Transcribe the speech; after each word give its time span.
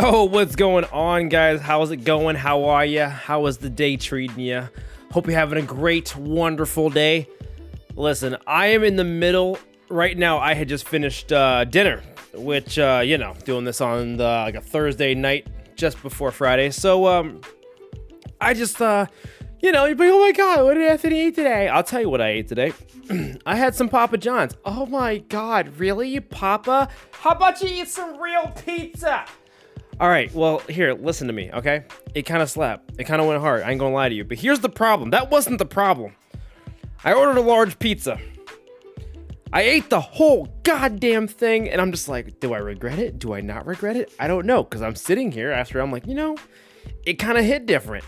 Yo, 0.00 0.22
what's 0.22 0.54
going 0.54 0.84
on, 0.92 1.28
guys? 1.28 1.60
How's 1.60 1.90
it 1.90 2.04
going? 2.04 2.36
How 2.36 2.66
are 2.66 2.84
you? 2.84 3.02
How 3.02 3.46
is 3.46 3.58
the 3.58 3.68
day 3.68 3.96
treating 3.96 4.38
you? 4.38 4.68
Hope 5.10 5.26
you're 5.26 5.34
having 5.34 5.58
a 5.58 5.66
great, 5.66 6.14
wonderful 6.14 6.88
day. 6.88 7.28
Listen, 7.96 8.36
I 8.46 8.68
am 8.68 8.84
in 8.84 8.94
the 8.94 9.02
middle 9.02 9.58
right 9.88 10.16
now. 10.16 10.38
I 10.38 10.54
had 10.54 10.68
just 10.68 10.86
finished 10.86 11.32
uh, 11.32 11.64
dinner, 11.64 12.00
which 12.32 12.78
uh, 12.78 13.02
you 13.04 13.18
know, 13.18 13.34
doing 13.44 13.64
this 13.64 13.80
on 13.80 14.18
the, 14.18 14.22
like 14.22 14.54
a 14.54 14.60
Thursday 14.60 15.16
night, 15.16 15.48
just 15.74 16.00
before 16.00 16.30
Friday. 16.30 16.70
So, 16.70 17.08
um, 17.08 17.40
I 18.40 18.54
just, 18.54 18.80
uh, 18.80 19.06
you 19.60 19.72
know, 19.72 19.86
you'd 19.86 19.98
be, 19.98 20.08
oh 20.08 20.20
my 20.20 20.30
god, 20.30 20.62
what 20.62 20.74
did 20.74 20.88
Anthony 20.88 21.26
eat 21.26 21.34
today? 21.34 21.66
I'll 21.66 21.82
tell 21.82 22.00
you 22.00 22.08
what 22.08 22.20
I 22.20 22.28
ate 22.28 22.46
today. 22.46 22.72
I 23.46 23.56
had 23.56 23.74
some 23.74 23.88
Papa 23.88 24.18
John's. 24.18 24.54
Oh 24.64 24.86
my 24.86 25.18
god, 25.18 25.76
really, 25.76 26.20
Papa? 26.20 26.88
How 27.10 27.30
about 27.30 27.60
you 27.62 27.68
eat 27.68 27.88
some 27.88 28.20
real 28.20 28.52
pizza? 28.64 29.24
All 30.00 30.08
right, 30.08 30.32
well, 30.32 30.58
here, 30.68 30.94
listen 30.94 31.26
to 31.26 31.32
me, 31.32 31.50
okay? 31.52 31.84
It 32.14 32.22
kind 32.22 32.40
of 32.40 32.48
slapped. 32.48 33.00
It 33.00 33.04
kind 33.04 33.20
of 33.20 33.26
went 33.26 33.40
hard. 33.40 33.62
I 33.62 33.70
ain't 33.72 33.80
gonna 33.80 33.94
lie 33.94 34.08
to 34.08 34.14
you. 34.14 34.22
But 34.24 34.38
here's 34.38 34.60
the 34.60 34.68
problem. 34.68 35.10
That 35.10 35.28
wasn't 35.28 35.58
the 35.58 35.66
problem. 35.66 36.14
I 37.02 37.14
ordered 37.14 37.36
a 37.36 37.42
large 37.42 37.78
pizza. 37.80 38.20
I 39.52 39.62
ate 39.62 39.90
the 39.90 40.00
whole 40.00 40.54
goddamn 40.62 41.26
thing, 41.26 41.68
and 41.68 41.80
I'm 41.80 41.90
just 41.90 42.08
like, 42.08 42.38
do 42.38 42.54
I 42.54 42.58
regret 42.58 43.00
it? 43.00 43.18
Do 43.18 43.34
I 43.34 43.40
not 43.40 43.66
regret 43.66 43.96
it? 43.96 44.12
I 44.20 44.28
don't 44.28 44.46
know, 44.46 44.62
because 44.62 44.82
I'm 44.82 44.94
sitting 44.94 45.32
here 45.32 45.50
after 45.50 45.80
I'm 45.80 45.90
like, 45.90 46.06
you 46.06 46.14
know, 46.14 46.36
it 47.04 47.14
kind 47.14 47.36
of 47.36 47.44
hit 47.44 47.66
different. 47.66 48.04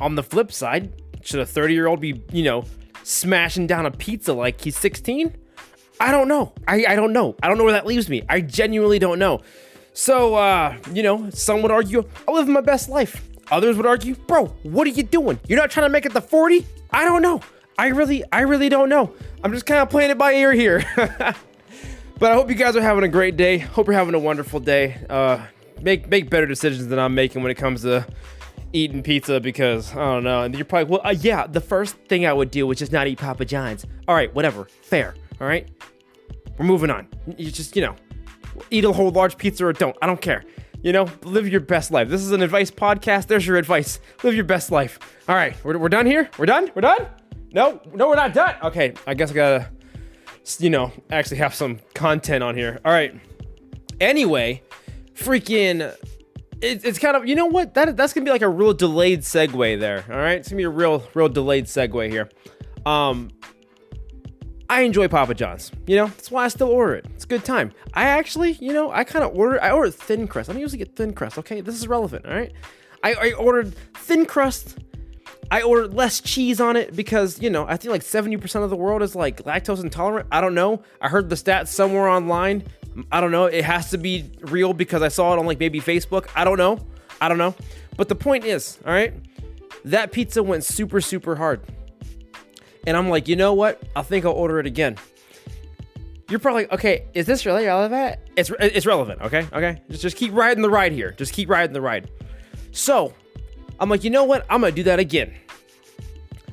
On 0.00 0.16
the 0.16 0.24
flip 0.24 0.50
side, 0.50 1.00
should 1.22 1.38
a 1.38 1.46
30 1.46 1.74
year 1.74 1.86
old 1.86 2.00
be, 2.00 2.24
you 2.32 2.42
know, 2.42 2.64
smashing 3.04 3.68
down 3.68 3.86
a 3.86 3.90
pizza 3.92 4.32
like 4.32 4.60
he's 4.60 4.76
16? 4.76 5.36
I 6.00 6.10
don't 6.10 6.26
know. 6.26 6.54
I, 6.66 6.86
I 6.88 6.96
don't 6.96 7.12
know. 7.12 7.36
I 7.40 7.48
don't 7.48 7.58
know 7.58 7.64
where 7.64 7.74
that 7.74 7.86
leaves 7.86 8.08
me. 8.08 8.22
I 8.28 8.40
genuinely 8.40 8.98
don't 8.98 9.18
know. 9.18 9.42
So, 9.92 10.34
uh, 10.34 10.76
you 10.92 11.02
know, 11.02 11.30
some 11.30 11.62
would 11.62 11.70
argue, 11.70 12.08
I 12.26 12.32
live 12.32 12.48
my 12.48 12.60
best 12.60 12.88
life. 12.88 13.26
Others 13.50 13.76
would 13.76 13.86
argue, 13.86 14.14
bro, 14.14 14.46
what 14.62 14.86
are 14.86 14.90
you 14.90 15.02
doing? 15.02 15.38
You're 15.48 15.58
not 15.58 15.70
trying 15.70 15.86
to 15.86 15.90
make 15.90 16.06
it 16.06 16.12
to 16.12 16.20
40? 16.20 16.64
I 16.90 17.04
don't 17.04 17.22
know. 17.22 17.40
I 17.78 17.88
really, 17.88 18.22
I 18.32 18.42
really 18.42 18.68
don't 18.68 18.88
know. 18.88 19.12
I'm 19.42 19.52
just 19.52 19.66
kind 19.66 19.80
of 19.80 19.90
playing 19.90 20.10
it 20.10 20.18
by 20.18 20.32
ear 20.34 20.52
here. 20.52 20.84
but 20.96 22.30
I 22.30 22.34
hope 22.34 22.48
you 22.48 22.54
guys 22.54 22.76
are 22.76 22.82
having 22.82 23.04
a 23.04 23.08
great 23.08 23.36
day. 23.36 23.58
Hope 23.58 23.86
you're 23.86 23.94
having 23.94 24.14
a 24.14 24.18
wonderful 24.18 24.60
day. 24.60 25.04
Uh, 25.08 25.44
make 25.80 26.08
make 26.08 26.28
better 26.28 26.46
decisions 26.46 26.86
than 26.88 26.98
I'm 26.98 27.14
making 27.14 27.42
when 27.42 27.50
it 27.50 27.56
comes 27.56 27.82
to 27.82 28.06
eating 28.72 29.02
pizza 29.02 29.40
because 29.40 29.92
I 29.92 30.12
don't 30.12 30.24
know. 30.24 30.42
And 30.42 30.54
you're 30.54 30.64
probably, 30.64 30.90
well, 30.90 31.00
uh, 31.04 31.14
yeah, 31.18 31.46
the 31.46 31.60
first 31.60 31.96
thing 32.08 32.26
I 32.26 32.32
would 32.32 32.50
do 32.50 32.66
was 32.66 32.78
just 32.78 32.92
not 32.92 33.06
eat 33.06 33.18
Papa 33.18 33.44
John's. 33.44 33.86
All 34.06 34.14
right, 34.14 34.32
whatever, 34.34 34.68
fair. 34.82 35.14
All 35.40 35.46
right, 35.46 35.68
we're 36.58 36.66
moving 36.66 36.90
on. 36.90 37.08
You 37.36 37.50
just, 37.50 37.74
you 37.74 37.82
know, 37.82 37.96
eat 38.70 38.84
a 38.84 38.92
whole 38.92 39.10
large 39.10 39.36
pizza 39.36 39.66
or 39.66 39.72
don't. 39.72 39.96
I 40.02 40.06
don't 40.06 40.20
care. 40.20 40.44
You 40.82 40.92
know, 40.92 41.08
live 41.24 41.46
your 41.48 41.60
best 41.60 41.90
life. 41.90 42.08
This 42.08 42.22
is 42.22 42.32
an 42.32 42.42
advice 42.42 42.70
podcast. 42.70 43.26
There's 43.26 43.46
your 43.46 43.56
advice. 43.56 44.00
Live 44.22 44.34
your 44.34 44.44
best 44.44 44.70
life. 44.70 44.98
All 45.28 45.34
right, 45.34 45.54
we're, 45.62 45.76
we're 45.76 45.90
done 45.90 46.06
here. 46.06 46.30
We're 46.38 46.46
done. 46.46 46.70
We're 46.74 46.82
done. 46.82 47.06
No, 47.52 47.80
no, 47.92 48.08
we're 48.08 48.14
not 48.14 48.32
done. 48.32 48.54
Okay, 48.62 48.94
I 49.06 49.14
guess 49.14 49.30
I 49.30 49.34
gotta, 49.34 49.70
you 50.58 50.70
know, 50.70 50.92
actually 51.10 51.36
have 51.38 51.54
some 51.54 51.80
content 51.94 52.42
on 52.42 52.56
here. 52.56 52.80
All 52.84 52.92
right. 52.92 53.14
Anyway, 54.00 54.62
freaking, 55.14 55.80
it, 56.62 56.84
it's 56.84 56.98
kind 56.98 57.16
of, 57.16 57.26
you 57.26 57.34
know 57.34 57.46
what? 57.46 57.74
That 57.74 57.96
that's 57.96 58.12
gonna 58.12 58.24
be 58.24 58.30
like 58.30 58.42
a 58.42 58.48
real 58.48 58.72
delayed 58.72 59.20
segue 59.20 59.80
there. 59.80 60.04
All 60.08 60.16
right, 60.16 60.38
it's 60.38 60.48
gonna 60.48 60.58
be 60.58 60.64
a 60.64 60.70
real, 60.70 61.06
real 61.12 61.28
delayed 61.28 61.66
segue 61.66 62.08
here. 62.10 62.30
Um, 62.86 63.30
I 64.70 64.82
enjoy 64.82 65.08
Papa 65.08 65.34
John's. 65.34 65.72
You 65.88 65.96
know, 65.96 66.06
that's 66.06 66.30
why 66.30 66.44
I 66.44 66.48
still 66.48 66.68
order 66.68 66.94
it. 66.94 67.06
It's 67.16 67.24
a 67.24 67.26
good 67.26 67.44
time. 67.44 67.72
I 67.92 68.04
actually, 68.04 68.52
you 68.52 68.72
know, 68.72 68.92
I 68.92 69.02
kind 69.02 69.24
of 69.24 69.36
order. 69.36 69.60
I 69.60 69.72
ordered 69.72 69.94
thin 69.94 70.28
crust. 70.28 70.48
I 70.48 70.52
don't 70.52 70.60
usually 70.60 70.78
get 70.78 70.94
thin 70.94 71.12
crust. 71.12 71.36
Okay, 71.38 71.60
this 71.60 71.74
is 71.74 71.88
relevant. 71.88 72.24
All 72.24 72.32
right, 72.32 72.52
I, 73.02 73.14
I 73.14 73.32
ordered 73.32 73.74
thin 73.94 74.26
crust. 74.26 74.78
I 75.50 75.62
ordered 75.62 75.92
less 75.92 76.20
cheese 76.20 76.60
on 76.60 76.76
it 76.76 76.94
because 76.94 77.42
you 77.42 77.50
know 77.50 77.66
I 77.66 77.76
think 77.76 77.90
like 77.90 78.02
seventy 78.02 78.36
percent 78.36 78.62
of 78.62 78.70
the 78.70 78.76
world 78.76 79.02
is 79.02 79.16
like 79.16 79.42
lactose 79.42 79.82
intolerant. 79.82 80.28
I 80.30 80.40
don't 80.40 80.54
know. 80.54 80.84
I 81.00 81.08
heard 81.08 81.28
the 81.28 81.34
stats 81.34 81.68
somewhere 81.68 82.08
online. 82.08 82.62
I 83.10 83.20
don't 83.20 83.32
know. 83.32 83.46
It 83.46 83.64
has 83.64 83.90
to 83.90 83.98
be 83.98 84.30
real 84.40 84.72
because 84.72 85.02
I 85.02 85.08
saw 85.08 85.32
it 85.32 85.40
on 85.40 85.46
like 85.46 85.58
maybe 85.58 85.80
Facebook. 85.80 86.28
I 86.36 86.44
don't 86.44 86.58
know. 86.58 86.78
I 87.20 87.28
don't 87.28 87.38
know. 87.38 87.56
But 87.96 88.08
the 88.08 88.14
point 88.14 88.44
is, 88.44 88.78
all 88.86 88.92
right, 88.92 89.12
that 89.84 90.12
pizza 90.12 90.44
went 90.44 90.62
super 90.62 91.00
super 91.00 91.34
hard 91.34 91.60
and 92.86 92.96
I'm 92.96 93.08
like, 93.08 93.28
you 93.28 93.36
know 93.36 93.54
what? 93.54 93.82
I 93.94 94.02
think 94.02 94.24
I'll 94.24 94.32
order 94.32 94.58
it 94.60 94.66
again. 94.66 94.96
You're 96.28 96.38
probably 96.38 96.70
okay. 96.70 97.06
Is 97.12 97.26
this 97.26 97.44
really 97.44 97.66
relevant? 97.66 98.20
It's 98.36 98.50
it's 98.60 98.86
relevant. 98.86 99.20
Okay, 99.22 99.46
okay. 99.52 99.82
Just 99.90 100.02
just 100.02 100.16
keep 100.16 100.32
riding 100.32 100.62
the 100.62 100.70
ride 100.70 100.92
here. 100.92 101.12
Just 101.12 101.32
keep 101.32 101.48
riding 101.48 101.72
the 101.72 101.80
ride. 101.80 102.08
So, 102.70 103.12
I'm 103.80 103.90
like, 103.90 104.04
you 104.04 104.10
know 104.10 104.24
what? 104.24 104.46
I'm 104.48 104.60
gonna 104.60 104.72
do 104.72 104.84
that 104.84 105.00
again. 105.00 105.34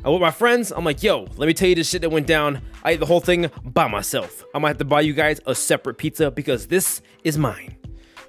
I 0.04 0.10
with 0.10 0.22
my 0.22 0.32
friends. 0.32 0.72
I'm 0.72 0.84
like, 0.86 1.04
yo, 1.04 1.28
let 1.38 1.48
me 1.48 1.54
tell 1.54 1.70
you 1.70 1.76
the 1.76 1.84
shit 1.84 2.02
that 2.02 2.10
went 2.10 2.28
down. 2.28 2.62
I 2.84 2.92
ate 2.92 3.00
the 3.00 3.06
whole 3.06 3.20
thing 3.20 3.52
by 3.64 3.88
myself. 3.88 4.44
I'm 4.56 4.62
gonna 4.62 4.70
have 4.70 4.78
to 4.78 4.86
buy 4.86 5.02
you 5.02 5.14
guys 5.14 5.42
a 5.46 5.54
separate 5.54 5.98
pizza 5.98 6.32
because 6.32 6.68
this 6.68 7.02
is 7.24 7.38
mine. 7.38 7.76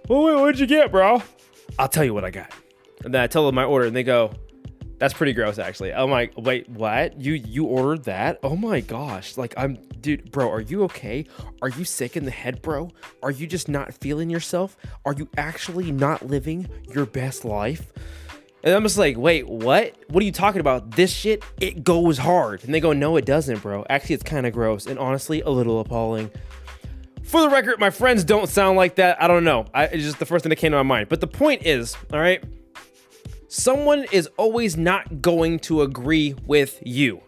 Well, 0.09 0.25
wait, 0.25 0.41
what'd 0.41 0.59
you 0.59 0.67
get, 0.67 0.91
bro? 0.91 1.23
I'll 1.79 1.89
tell 1.89 2.05
you 2.05 2.13
what 2.13 2.25
I 2.25 2.31
got. 2.31 2.53
And 3.05 3.15
then 3.15 3.23
I 3.23 3.27
tell 3.27 3.47
them 3.47 3.55
my 3.55 3.65
order, 3.65 3.87
and 3.87 3.95
they 3.95 4.03
go, 4.03 4.33
that's 4.99 5.15
pretty 5.15 5.33
gross, 5.33 5.59
actually. 5.59 5.93
I'm 5.93 6.11
like, 6.11 6.33
wait, 6.37 6.69
what? 6.69 7.21
You 7.21 7.35
you 7.35 7.65
ordered 7.65 8.05
that? 8.05 8.41
Oh 8.43 8.57
my 8.57 8.81
gosh! 8.81 9.37
Like, 9.37 9.55
I'm, 9.57 9.79
dude, 10.01 10.31
bro. 10.33 10.51
Are 10.51 10.61
you 10.61 10.83
okay? 10.85 11.27
Are 11.63 11.69
you 11.69 11.85
sick 11.85 12.17
in 12.17 12.25
the 12.25 12.31
head, 12.31 12.63
bro? 12.63 12.91
Are 13.23 13.31
you 13.31 13.47
just 13.47 13.69
not 13.69 13.95
feeling 13.95 14.29
yourself? 14.29 14.77
Are 15.05 15.13
you 15.13 15.29
actually 15.37 15.93
not 15.93 16.27
living 16.27 16.69
your 16.93 17.07
best 17.07 17.45
life? 17.45 17.93
And 18.65 18.75
I'm 18.75 18.83
just 18.83 18.99
like, 18.99 19.17
wait, 19.17 19.49
what? 19.49 19.95
What 20.09 20.21
are 20.21 20.27
you 20.27 20.33
talking 20.33 20.61
about? 20.61 20.91
This 20.91 21.13
shit, 21.13 21.45
it 21.61 21.85
goes 21.85 22.19
hard. 22.19 22.65
And 22.65 22.75
they 22.75 22.81
go, 22.81 22.93
no, 22.93 23.17
it 23.17 23.25
doesn't, 23.25 23.63
bro. 23.63 23.87
Actually, 23.89 24.17
it's 24.17 24.25
kind 24.25 24.47
of 24.47 24.53
gross 24.53 24.87
and 24.87 24.99
honestly 24.99 25.43
a 25.43 25.49
little 25.49 25.79
appalling. 25.79 26.29
For 27.23 27.41
the 27.41 27.51
record, 27.51 27.79
my 27.79 27.91
friends 27.91 28.25
don't 28.25 28.49
sound 28.49 28.77
like 28.77 28.97
that. 28.97 29.23
I 29.23 29.29
don't 29.29 29.45
know. 29.45 29.67
I, 29.73 29.85
it's 29.85 30.03
just 30.03 30.19
the 30.19 30.27
first 30.27 30.43
thing 30.43 30.51
that 30.51 30.57
came 30.57 30.73
to 30.73 30.77
my 30.77 30.83
mind. 30.83 31.09
But 31.09 31.21
the 31.21 31.29
point 31.29 31.63
is, 31.65 31.97
all 32.13 32.19
right 32.19 32.43
someone 33.49 34.05
is 34.13 34.29
always 34.37 34.77
not 34.77 35.21
going 35.21 35.59
to 35.61 35.83
agree 35.83 36.35
with 36.47 36.81
you. 36.85 37.21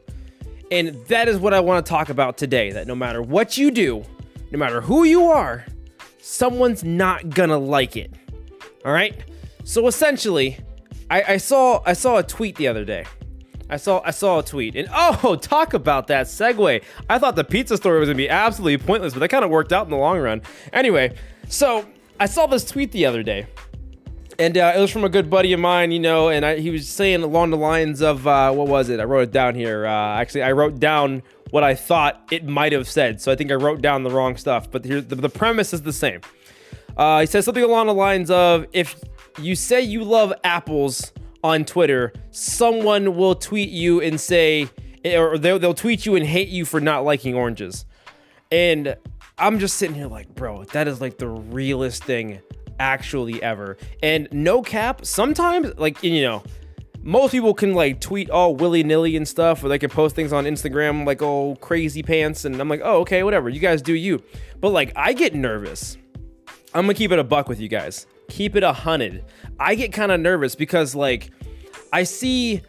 And 0.71 0.95
that 1.07 1.29
is 1.29 1.39
what 1.39 1.53
I 1.53 1.61
want 1.61 1.85
to 1.85 1.91
talk 1.91 2.11
about 2.11 2.39
today 2.39 2.71
that 2.73 2.87
no 2.87 2.95
matter 2.95 3.21
what 3.21 3.59
you 3.59 3.71
do, 3.71 4.05
no 4.53 4.59
matter 4.59 4.81
who 4.81 5.05
you 5.05 5.25
are, 5.25 5.67
someone's 6.19 6.85
not 6.85 7.31
gonna 7.31 7.59
like 7.59 7.97
it. 7.97 8.13
All 8.85 8.93
right? 8.93 9.15
So 9.65 9.87
essentially, 9.89 10.59
I, 11.11 11.23
I 11.23 11.37
saw 11.39 11.83
I 11.85 11.95
saw 11.95 12.19
a 12.19 12.23
tweet 12.23 12.57
the 12.57 12.69
other 12.69 12.85
day. 12.85 13.05
I 13.69 13.77
saw 13.77 14.01
I 14.05 14.11
saw 14.11 14.39
a 14.39 14.43
tweet 14.45 14.77
and 14.77 14.89
oh, 14.95 15.37
talk 15.37 15.75
about 15.75 16.07
that 16.07 16.27
segue. 16.27 16.85
I 17.09 17.19
thought 17.19 17.35
the 17.35 17.45
pizza 17.45 17.77
story 17.77 17.99
was 17.99 18.09
gonna 18.09 18.17
be 18.17 18.29
absolutely 18.29 18.79
pointless, 18.79 19.13
but 19.13 19.21
that 19.21 19.29
kind 19.29 19.45
of 19.45 19.51
worked 19.51 19.73
out 19.73 19.87
in 19.87 19.91
the 19.91 19.97
long 19.97 20.19
run. 20.19 20.43
Anyway, 20.73 21.17
so 21.49 21.85
I 22.21 22.27
saw 22.27 22.47
this 22.47 22.65
tweet 22.65 22.93
the 22.93 23.07
other 23.07 23.25
day 23.25 23.47
and 24.41 24.57
uh, 24.57 24.73
it 24.75 24.81
was 24.81 24.91
from 24.91 25.05
a 25.05 25.11
good 25.11 25.29
buddy 25.29 25.53
of 25.53 25.61
mine, 25.61 25.93
you 25.93 25.99
know, 25.99 26.31
and 26.31 26.47
I, 26.47 26.59
he 26.59 26.71
was 26.71 26.89
saying 26.89 27.23
along 27.23 27.51
the 27.51 27.59
lines 27.59 28.01
of 28.01 28.27
uh, 28.27 28.51
what 28.53 28.69
was 28.69 28.89
it? 28.89 28.99
I 28.99 29.05
wrote 29.05 29.25
it 29.25 29.33
down 29.33 29.55
here. 29.55 29.85
Uh, 29.85 30.19
actually, 30.19 30.43
I 30.43 30.53
wrote 30.53 30.81
down 30.81 31.23
what 31.51 31.63
I 31.63 31.75
thought 31.75 32.27
it 32.31 32.47
might 32.47 32.73
have 32.73 32.89
said, 32.89 33.21
so 33.21 33.31
I 33.31 33.37
think 33.37 33.53
I 33.53 33.55
wrote 33.55 33.83
down 33.83 34.03
the 34.03 34.11
wrong 34.11 34.39
stuff. 34.39 34.71
But 34.71 34.87
here, 34.87 35.03
the, 35.03 35.15
the 35.15 35.29
premise 35.29 35.75
is 35.75 35.83
the 35.83 35.93
same. 35.93 36.23
Uh, 36.97 37.21
he 37.21 37.27
says 37.27 37.45
something 37.45 37.63
along 37.63 37.89
the 37.89 37.95
lines 37.95 38.31
of, 38.31 38.65
"If 38.73 38.99
you 39.39 39.55
say 39.55 39.83
you 39.83 40.05
love 40.05 40.33
apples 40.43 41.13
on 41.45 41.67
Twitter, 41.67 42.15
someone 42.31 43.17
will 43.17 43.35
tweet 43.35 43.69
you 43.69 44.01
and 44.01 44.19
say, 44.19 44.71
or 45.05 45.37
they'll, 45.37 45.59
they'll 45.59 45.75
tweet 45.75 46.07
you 46.07 46.17
and 46.17 46.25
hate 46.25 46.49
you 46.49 46.65
for 46.65 46.81
not 46.81 47.05
liking 47.05 47.35
oranges." 47.35 47.85
And 48.51 48.97
I'm 49.37 49.59
just 49.59 49.77
sitting 49.77 49.95
here 49.95 50.07
like, 50.07 50.35
bro, 50.35 50.65
that 50.65 50.89
is 50.89 51.01
like 51.01 51.19
the 51.19 51.29
realest 51.29 52.05
thing 52.05 52.41
actually 52.81 53.41
ever. 53.43 53.77
And 54.03 54.27
no 54.33 54.63
cap, 54.63 55.05
sometimes, 55.05 55.73
like, 55.77 56.03
you 56.03 56.23
know, 56.23 56.43
most 57.03 57.31
people 57.31 57.55
can 57.55 57.75
like 57.75 58.01
tweet 58.01 58.29
oh, 58.31 58.35
all 58.35 58.57
willy 58.57 58.83
nilly 58.83 59.17
and 59.17 59.27
stuff, 59.27 59.63
or 59.63 59.69
they 59.69 59.79
can 59.79 59.91
post 59.91 60.17
things 60.17 60.33
on 60.33 60.45
Instagram 60.45 61.07
like 61.07 61.23
all 61.23 61.57
crazy 61.57 62.03
pants. 62.03 62.45
And 62.45 62.61
I'm 62.61 62.69
like, 62.69 62.81
oh, 62.83 63.01
okay, 63.01 63.23
whatever. 63.23 63.49
You 63.49 63.61
guys 63.61 63.81
do 63.83 63.95
you. 63.95 64.23
But 64.61 64.71
like, 64.71 64.93
I 64.97 65.13
get 65.13 65.35
nervous. 65.35 65.97
I'm 66.75 66.85
gonna 66.85 66.95
keep 66.95 67.13
it 67.13 67.19
a 67.19 67.25
buck 67.25 67.49
with 67.49 67.61
you 67.61 67.69
guys. 67.69 68.07
Keep 68.29 68.57
it 68.57 68.63
a 68.63 68.73
hundred. 68.73 69.25
I 69.59 69.75
get 69.75 69.93
kind 69.93 70.13
of 70.13 70.21
nervous 70.21 70.55
because 70.55 70.95
like, 70.95 71.31
I 71.93 72.05
see 72.05 72.63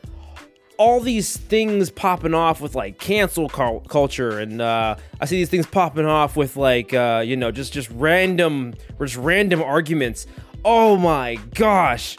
all 0.78 1.00
these 1.00 1.38
things 1.38 1.90
popping 1.90 2.34
off 2.34 2.62
with 2.62 2.76
like 2.76 2.98
cancel 3.00 3.48
culture 3.48 4.40
and 4.40 4.62
uh, 4.62 4.96
i 5.20 5.26
see 5.26 5.38
these 5.38 5.50
things 5.50 5.66
popping 5.66 6.06
off 6.06 6.36
with 6.36 6.58
like 6.58 6.94
uh, 6.94 7.24
you 7.26 7.36
know 7.36 7.52
just 7.52 7.74
just 7.74 7.90
random 7.92 8.74
just 9.00 9.16
random 9.18 9.62
arguments. 9.62 10.28
Oh 10.64 10.96
my 10.96 11.36
gosh. 11.56 12.18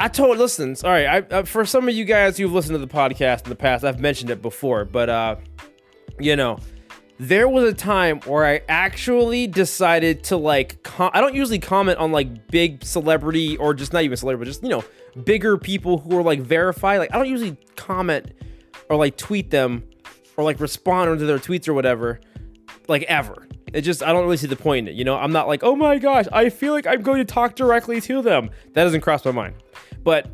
I 0.00 0.08
told 0.08 0.38
listen 0.38 0.76
all 0.84 0.90
right 0.90 1.06
I, 1.06 1.18
uh, 1.36 1.42
for 1.44 1.64
some 1.64 1.88
of 1.88 1.94
you 1.94 2.04
guys 2.04 2.36
who've 2.36 2.52
listened 2.52 2.74
to 2.74 2.84
the 2.84 2.92
podcast 2.92 3.44
in 3.44 3.50
the 3.50 3.56
past 3.56 3.84
i've 3.84 4.00
mentioned 4.00 4.28
it 4.30 4.42
before 4.42 4.84
but 4.84 5.08
uh 5.08 5.36
you 6.18 6.36
know 6.36 6.58
there 7.18 7.48
was 7.48 7.64
a 7.64 7.72
time 7.72 8.20
where 8.20 8.44
I 8.44 8.62
actually 8.68 9.46
decided 9.46 10.24
to 10.24 10.36
like 10.36 10.82
com- 10.82 11.10
I 11.14 11.20
don't 11.20 11.34
usually 11.34 11.58
comment 11.58 11.98
on 11.98 12.12
like 12.12 12.48
big 12.48 12.84
celebrity 12.84 13.56
or 13.56 13.72
just 13.72 13.92
not 13.92 14.02
even 14.02 14.16
celebrity, 14.16 14.48
but 14.48 14.50
just 14.50 14.62
you 14.62 14.68
know, 14.68 14.84
bigger 15.22 15.56
people 15.56 15.98
who 15.98 16.18
are 16.18 16.22
like 16.22 16.40
verified. 16.40 16.98
Like 16.98 17.12
I 17.12 17.18
don't 17.18 17.28
usually 17.28 17.56
comment 17.76 18.32
or 18.88 18.96
like 18.96 19.16
tweet 19.16 19.50
them 19.50 19.84
or 20.36 20.44
like 20.44 20.60
respond 20.60 21.18
to 21.18 21.26
their 21.26 21.38
tweets 21.38 21.68
or 21.68 21.74
whatever 21.74 22.20
like 22.88 23.02
ever. 23.04 23.46
It 23.72 23.82
just 23.82 24.02
I 24.02 24.12
don't 24.12 24.22
really 24.24 24.36
see 24.36 24.46
the 24.46 24.56
point 24.56 24.88
in 24.88 24.94
it. 24.94 24.96
You 24.96 25.04
know, 25.04 25.16
I'm 25.16 25.32
not 25.32 25.48
like, 25.48 25.64
"Oh 25.64 25.74
my 25.74 25.98
gosh, 25.98 26.26
I 26.32 26.48
feel 26.48 26.72
like 26.72 26.86
I'm 26.86 27.02
going 27.02 27.18
to 27.18 27.24
talk 27.24 27.56
directly 27.56 28.00
to 28.02 28.22
them." 28.22 28.50
That 28.74 28.84
doesn't 28.84 29.00
cross 29.00 29.24
my 29.24 29.32
mind. 29.32 29.56
But 30.04 30.30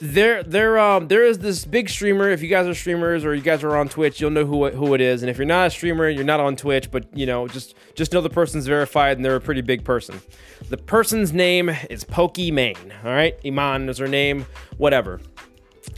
there 0.00 0.42
there 0.42 0.78
um 0.78 1.08
there 1.08 1.24
is 1.24 1.38
this 1.38 1.64
big 1.64 1.88
streamer. 1.88 2.30
If 2.30 2.42
you 2.42 2.48
guys 2.48 2.66
are 2.66 2.74
streamers 2.74 3.24
or 3.24 3.34
you 3.34 3.40
guys 3.40 3.64
are 3.64 3.76
on 3.76 3.88
twitch 3.88 4.20
you'll 4.20 4.30
know 4.30 4.44
who 4.44 4.68
who 4.70 4.94
it 4.94 5.00
is. 5.00 5.22
And 5.22 5.30
if 5.30 5.38
you're 5.38 5.46
not 5.46 5.68
a 5.68 5.70
streamer 5.70 6.08
you're 6.08 6.24
not 6.24 6.38
on 6.40 6.54
twitch 6.56 6.90
but 6.90 7.06
you 7.16 7.24
know 7.24 7.48
just 7.48 7.74
just 7.94 8.12
know 8.12 8.20
the 8.20 8.30
person's 8.30 8.66
verified 8.66 9.16
and 9.16 9.24
they're 9.24 9.36
a 9.36 9.40
pretty 9.40 9.62
big 9.62 9.84
person. 9.84 10.20
The 10.68 10.76
person's 10.76 11.32
name 11.32 11.70
is 11.88 12.04
pokimane 12.04 13.04
all 13.04 13.10
right? 13.10 13.40
Imane 13.42 13.88
is 13.88 13.98
her 13.98 14.08
name 14.08 14.44
whatever. 14.76 15.20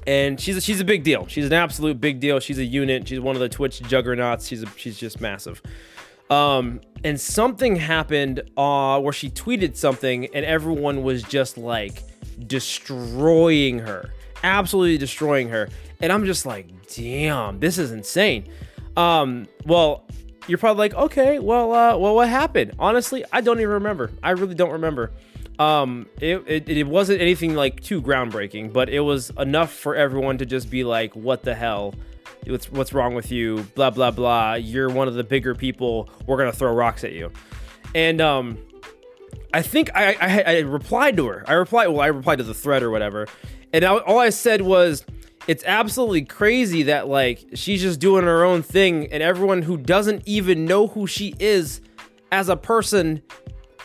And 0.07 0.41
she's 0.41 0.57
a, 0.57 0.61
she's 0.61 0.81
a 0.81 0.85
big 0.85 1.03
deal. 1.03 1.27
She's 1.27 1.47
an 1.47 1.53
absolute 1.53 2.01
big 2.01 2.21
deal. 2.21 2.41
She's 2.41 2.59
a 2.59 2.65
unit. 2.65 3.09
She's 3.09 3.21
one 3.21 3.37
of 3.37 3.41
the 3.41 3.49
twitch 3.49 3.83
juggernauts. 3.83 4.47
She's 4.47 4.63
a, 4.63 4.67
she's 4.77 4.97
just 4.97 5.21
massive. 5.21 5.61
Um 6.31 6.83
and 7.03 7.21
something 7.21 7.75
happened 7.75 8.43
uh 8.57 9.01
where 9.01 9.13
she 9.13 9.29
tweeted 9.29 9.77
something 9.77 10.27
and 10.27 10.45
everyone 10.45 11.03
was 11.03 11.25
just 11.25 11.59
like 11.59 12.05
destroying 12.47 13.81
her, 13.81 14.13
absolutely 14.43 14.99
destroying 14.99 15.49
her. 15.49 15.69
And 16.01 16.13
I'm 16.13 16.25
just 16.25 16.47
like, 16.47 16.69
damn, 16.95 17.59
this 17.61 17.79
is 17.79 17.91
insane. 17.91 18.49
Um, 18.97 19.47
well, 19.67 20.05
you're 20.47 20.59
probably 20.59 20.89
like, 20.89 20.95
okay, 20.95 21.39
well, 21.39 21.73
uh, 21.73 21.97
well, 21.97 22.15
what 22.15 22.29
happened? 22.29 22.75
Honestly, 22.79 23.25
I 23.33 23.41
don't 23.41 23.59
even 23.59 23.75
remember. 23.75 24.11
I 24.23 24.31
really 24.31 24.55
don't 24.55 24.73
remember. 24.73 25.13
Um, 25.59 26.07
it, 26.21 26.43
it, 26.47 26.69
it 26.69 26.87
wasn't 26.87 27.21
anything 27.21 27.55
like 27.55 27.83
too 27.83 28.01
groundbreaking, 28.01 28.73
but 28.73 28.89
it 28.89 29.01
was 29.01 29.31
enough 29.39 29.73
for 29.73 29.95
everyone 29.95 30.39
to 30.39 30.47
just 30.47 30.71
be 30.71 30.85
like, 30.85 31.15
what 31.15 31.43
the 31.43 31.55
hell? 31.55 31.95
What's, 32.47 32.71
what's 32.71 32.93
wrong 32.93 33.15
with 33.15 33.33
you? 33.33 33.65
Blah, 33.75 33.91
blah, 33.91 34.13
blah. 34.13 34.55
You're 34.55 34.89
one 34.89 35.09
of 35.09 35.15
the 35.15 35.25
bigger 35.25 35.55
people. 35.55 36.09
We're 36.27 36.37
going 36.37 36.51
to 36.51 36.57
throw 36.57 36.73
rocks 36.73 37.03
at 37.05 37.13
you. 37.13 37.33
And, 37.95 38.21
um, 38.21 38.59
I 39.53 39.63
think 39.63 39.91
I, 39.95 40.17
I, 40.21 40.57
I 40.57 40.59
replied 40.61 41.17
to 41.17 41.27
her. 41.27 41.45
I 41.47 41.55
replied, 41.55 41.89
well, 41.89 42.01
I 42.01 42.09
replied 42.09 42.37
to 42.39 42.45
the 42.45 42.55
thread 42.55 42.83
or 42.83 42.91
whatever, 42.91 43.27
and 43.73 43.85
I, 43.85 43.97
all 43.99 44.19
I 44.19 44.31
said 44.31 44.63
was, 44.63 45.05
"It's 45.47 45.65
absolutely 45.65 46.23
crazy 46.23 46.85
that 46.85 47.09
like 47.09 47.45
she's 47.55 47.81
just 47.83 48.01
doing 48.01 48.25
her 48.25 48.45
own 48.45 48.63
thing, 48.63 49.11
and 49.13 49.23
everyone 49.23 49.63
who 49.63 49.77
doesn't 49.77 50.23
even 50.27 50.65
know 50.65 50.89
who 50.89 51.07
she 51.07 51.35
is 51.39 51.81
as 52.31 52.49
a 52.49 52.57
person 52.57 53.23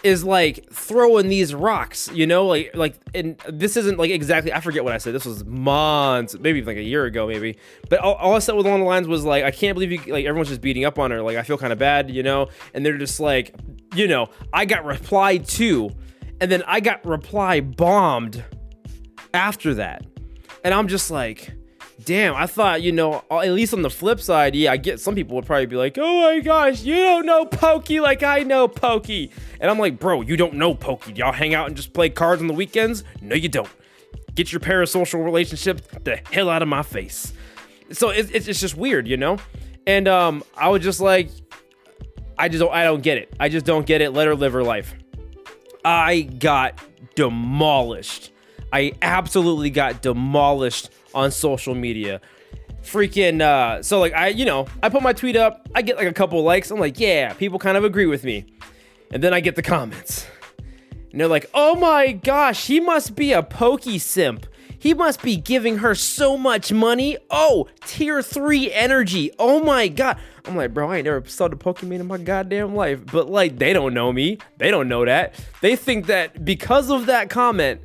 is 0.03 0.23
like 0.23 0.69
throwing 0.69 1.29
these 1.29 1.53
rocks, 1.55 2.09
you 2.13 2.27
know, 2.27 2.45
like 2.45 2.71
like 2.75 2.95
and 3.15 3.37
this 3.49 3.77
isn't 3.77 3.97
like 3.97 4.11
exactly 4.11 4.51
I 4.51 4.59
forget 4.59 4.83
what 4.83 4.93
I 4.93 4.97
said. 4.97 5.15
This 5.15 5.25
was 5.25 5.45
months, 5.45 6.37
maybe 6.37 6.61
like 6.61 6.77
a 6.77 6.83
year 6.83 7.05
ago, 7.05 7.27
maybe. 7.27 7.57
But 7.89 7.99
all, 7.99 8.15
all 8.15 8.35
I 8.35 8.39
said 8.39 8.55
was 8.55 8.65
along 8.65 8.81
the 8.81 8.85
lines 8.85 9.07
was 9.07 9.23
like, 9.23 9.45
I 9.45 9.51
can't 9.51 9.75
believe 9.75 9.91
you 9.91 10.13
like 10.13 10.25
everyone's 10.25 10.49
just 10.49 10.61
beating 10.61 10.83
up 10.83 10.99
on 10.99 11.11
her. 11.11 11.21
Like 11.21 11.37
I 11.37 11.43
feel 11.43 11.57
kind 11.57 11.71
of 11.71 11.79
bad, 11.79 12.11
you 12.11 12.21
know. 12.21 12.49
And 12.73 12.85
they're 12.85 12.97
just 12.97 13.19
like, 13.19 13.55
you 13.95 14.07
know, 14.07 14.29
I 14.51 14.65
got 14.65 14.83
replied 14.83 15.47
to, 15.49 15.89
and 16.41 16.51
then 16.51 16.63
I 16.67 16.81
got 16.81 17.05
reply 17.05 17.61
bombed 17.61 18.43
after 19.33 19.73
that, 19.75 20.05
and 20.65 20.73
I'm 20.73 20.89
just 20.89 21.09
like 21.11 21.53
damn, 22.03 22.35
I 22.35 22.47
thought, 22.47 22.81
you 22.81 22.91
know, 22.91 23.23
at 23.29 23.51
least 23.51 23.73
on 23.73 23.81
the 23.81 23.89
flip 23.89 24.19
side, 24.19 24.55
yeah, 24.55 24.71
I 24.71 24.77
get 24.77 24.99
some 24.99 25.15
people 25.15 25.35
would 25.35 25.45
probably 25.45 25.65
be 25.65 25.75
like, 25.75 25.97
oh 25.99 26.21
my 26.21 26.39
gosh, 26.39 26.83
you 26.83 26.95
don't 26.95 27.25
know 27.25 27.45
Pokey 27.45 27.99
like 27.99 28.23
I 28.23 28.39
know 28.39 28.67
Pokey. 28.67 29.31
And 29.59 29.69
I'm 29.69 29.79
like, 29.79 29.99
bro, 29.99 30.21
you 30.21 30.37
don't 30.37 30.55
know 30.55 30.73
Pokey. 30.73 31.13
Y'all 31.13 31.31
hang 31.31 31.53
out 31.53 31.67
and 31.67 31.75
just 31.75 31.93
play 31.93 32.09
cards 32.09 32.41
on 32.41 32.47
the 32.47 32.53
weekends? 32.53 33.03
No, 33.21 33.35
you 33.35 33.49
don't. 33.49 33.69
Get 34.35 34.51
your 34.51 34.59
parasocial 34.59 35.23
relationship 35.23 36.03
the 36.03 36.19
hell 36.31 36.49
out 36.49 36.61
of 36.61 36.67
my 36.67 36.83
face. 36.83 37.33
So 37.91 38.09
it's, 38.09 38.31
it's 38.31 38.59
just 38.59 38.75
weird, 38.75 39.07
you 39.07 39.17
know? 39.17 39.37
And 39.85 40.07
um, 40.07 40.43
I 40.57 40.69
was 40.69 40.81
just 40.81 40.99
like, 40.99 41.29
I 42.37 42.49
just 42.49 42.59
don't, 42.59 42.73
I 42.73 42.83
don't 42.83 43.03
get 43.03 43.17
it. 43.17 43.33
I 43.39 43.49
just 43.49 43.65
don't 43.65 43.85
get 43.85 44.01
it. 44.01 44.11
Let 44.11 44.27
her 44.27 44.35
live 44.35 44.53
her 44.53 44.63
life. 44.63 44.95
I 45.85 46.21
got 46.21 46.79
demolished. 47.15 48.32
I 48.73 48.93
absolutely 49.03 49.69
got 49.69 50.01
demolished 50.01 50.89
on 51.13 51.29
social 51.29 51.75
media. 51.75 52.19
Freaking 52.81 53.39
uh 53.39 53.81
so 53.83 53.99
like 53.99 54.13
I 54.13 54.29
you 54.29 54.45
know, 54.45 54.67
I 54.81 54.89
put 54.89 55.03
my 55.03 55.13
tweet 55.13 55.37
up, 55.37 55.69
I 55.75 55.83
get 55.83 55.95
like 55.95 56.07
a 56.07 56.13
couple 56.13 56.43
likes. 56.43 56.71
I'm 56.71 56.79
like, 56.79 56.99
"Yeah, 56.99 57.33
people 57.33 57.59
kind 57.59 57.77
of 57.77 57.85
agree 57.85 58.07
with 58.07 58.23
me." 58.23 58.45
And 59.11 59.23
then 59.23 59.33
I 59.33 59.39
get 59.41 59.55
the 59.55 59.61
comments. 59.61 60.25
And 61.11 61.21
they're 61.21 61.27
like, 61.27 61.49
"Oh 61.53 61.75
my 61.75 62.11
gosh, 62.11 62.65
he 62.65 62.79
must 62.79 63.15
be 63.15 63.31
a 63.31 63.43
pokey 63.43 63.99
simp. 63.99 64.47
He 64.79 64.93
must 64.93 65.21
be 65.21 65.37
giving 65.37 65.77
her 65.77 65.95
so 65.95 66.35
much 66.37 66.73
money. 66.73 67.17
Oh, 67.29 67.67
tier 67.85 68.21
3 68.21 68.73
energy. 68.73 69.31
Oh 69.37 69.63
my 69.63 69.87
god." 69.87 70.17
I'm 70.45 70.57
like, 70.57 70.73
"Bro, 70.73 70.89
I 70.89 70.97
ain't 70.97 71.05
never 71.05 71.23
saw 71.25 71.47
the 71.47 71.55
Pokemon 71.55 72.01
in 72.01 72.07
my 72.07 72.17
goddamn 72.17 72.75
life." 72.75 73.05
But 73.05 73.29
like 73.29 73.59
they 73.59 73.71
don't 73.71 73.93
know 73.93 74.11
me. 74.11 74.39
They 74.57 74.71
don't 74.71 74.89
know 74.89 75.05
that. 75.05 75.35
They 75.61 75.75
think 75.75 76.07
that 76.07 76.43
because 76.43 76.89
of 76.89 77.05
that 77.05 77.29
comment, 77.29 77.79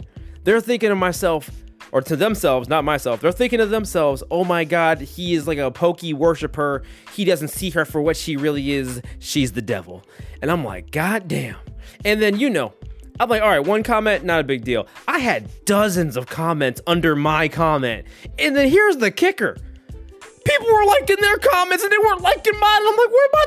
they're 0.48 0.62
thinking 0.62 0.88
to 0.88 0.94
myself, 0.94 1.50
or 1.92 2.00
to 2.00 2.16
themselves, 2.16 2.70
not 2.70 2.82
myself. 2.82 3.20
They're 3.20 3.32
thinking 3.32 3.58
to 3.58 3.66
themselves, 3.66 4.22
"Oh 4.30 4.44
my 4.44 4.64
God, 4.64 4.98
he 4.98 5.34
is 5.34 5.46
like 5.46 5.58
a 5.58 5.70
pokey 5.70 6.14
worshiper. 6.14 6.84
He 7.12 7.26
doesn't 7.26 7.48
see 7.48 7.68
her 7.70 7.84
for 7.84 8.00
what 8.00 8.16
she 8.16 8.34
really 8.34 8.72
is. 8.72 9.02
She's 9.18 9.52
the 9.52 9.60
devil." 9.60 10.04
And 10.40 10.50
I'm 10.50 10.64
like, 10.64 10.90
"God 10.90 11.28
damn!" 11.28 11.56
And 12.02 12.22
then 12.22 12.38
you 12.38 12.48
know, 12.48 12.72
I'm 13.20 13.28
like, 13.28 13.42
"All 13.42 13.50
right, 13.50 13.62
one 13.62 13.82
comment, 13.82 14.24
not 14.24 14.40
a 14.40 14.44
big 14.44 14.64
deal." 14.64 14.86
I 15.06 15.18
had 15.18 15.50
dozens 15.66 16.16
of 16.16 16.28
comments 16.28 16.80
under 16.86 17.14
my 17.14 17.48
comment, 17.48 18.06
and 18.38 18.56
then 18.56 18.70
here's 18.70 18.96
the 18.96 19.10
kicker: 19.10 19.58
people 20.46 20.66
were 20.66 20.86
liking 20.86 21.18
their 21.20 21.36
comments 21.36 21.84
and 21.84 21.92
they 21.92 21.98
weren't 21.98 22.22
liking 22.22 22.58
mine. 22.58 22.80
I'm 22.86 22.96
like, 22.96 23.10
"Where 23.10 23.28
my 23.34 23.44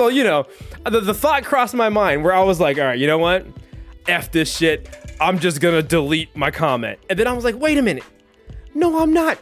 So 0.00 0.08
you 0.08 0.24
know. 0.24 0.46
The, 0.86 1.00
the 1.00 1.12
thought 1.12 1.44
crossed 1.44 1.74
my 1.74 1.90
mind 1.90 2.24
where 2.24 2.32
I 2.32 2.42
was 2.42 2.58
like, 2.58 2.78
all 2.78 2.84
right, 2.84 2.98
you 2.98 3.06
know 3.06 3.18
what? 3.18 3.46
F 4.08 4.32
this 4.32 4.56
shit. 4.56 4.88
I'm 5.20 5.38
just 5.38 5.60
gonna 5.60 5.82
delete 5.82 6.34
my 6.34 6.50
comment. 6.50 6.98
And 7.10 7.18
then 7.18 7.26
I 7.26 7.34
was 7.34 7.44
like, 7.44 7.56
wait 7.56 7.76
a 7.76 7.82
minute. 7.82 8.04
No, 8.74 8.98
I'm 9.02 9.12
not. 9.12 9.38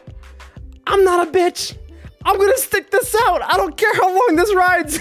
I'm 0.85 1.05
not 1.05 1.25
a 1.25 1.31
bitch. 1.31 1.77
I'm 2.25 2.37
gonna 2.37 2.57
stick 2.57 2.91
this 2.91 3.15
out. 3.21 3.41
I 3.41 3.55
don't 3.55 3.77
care 3.77 3.95
how 3.95 4.07
long 4.09 4.35
this 4.35 4.53
rides. 4.53 4.99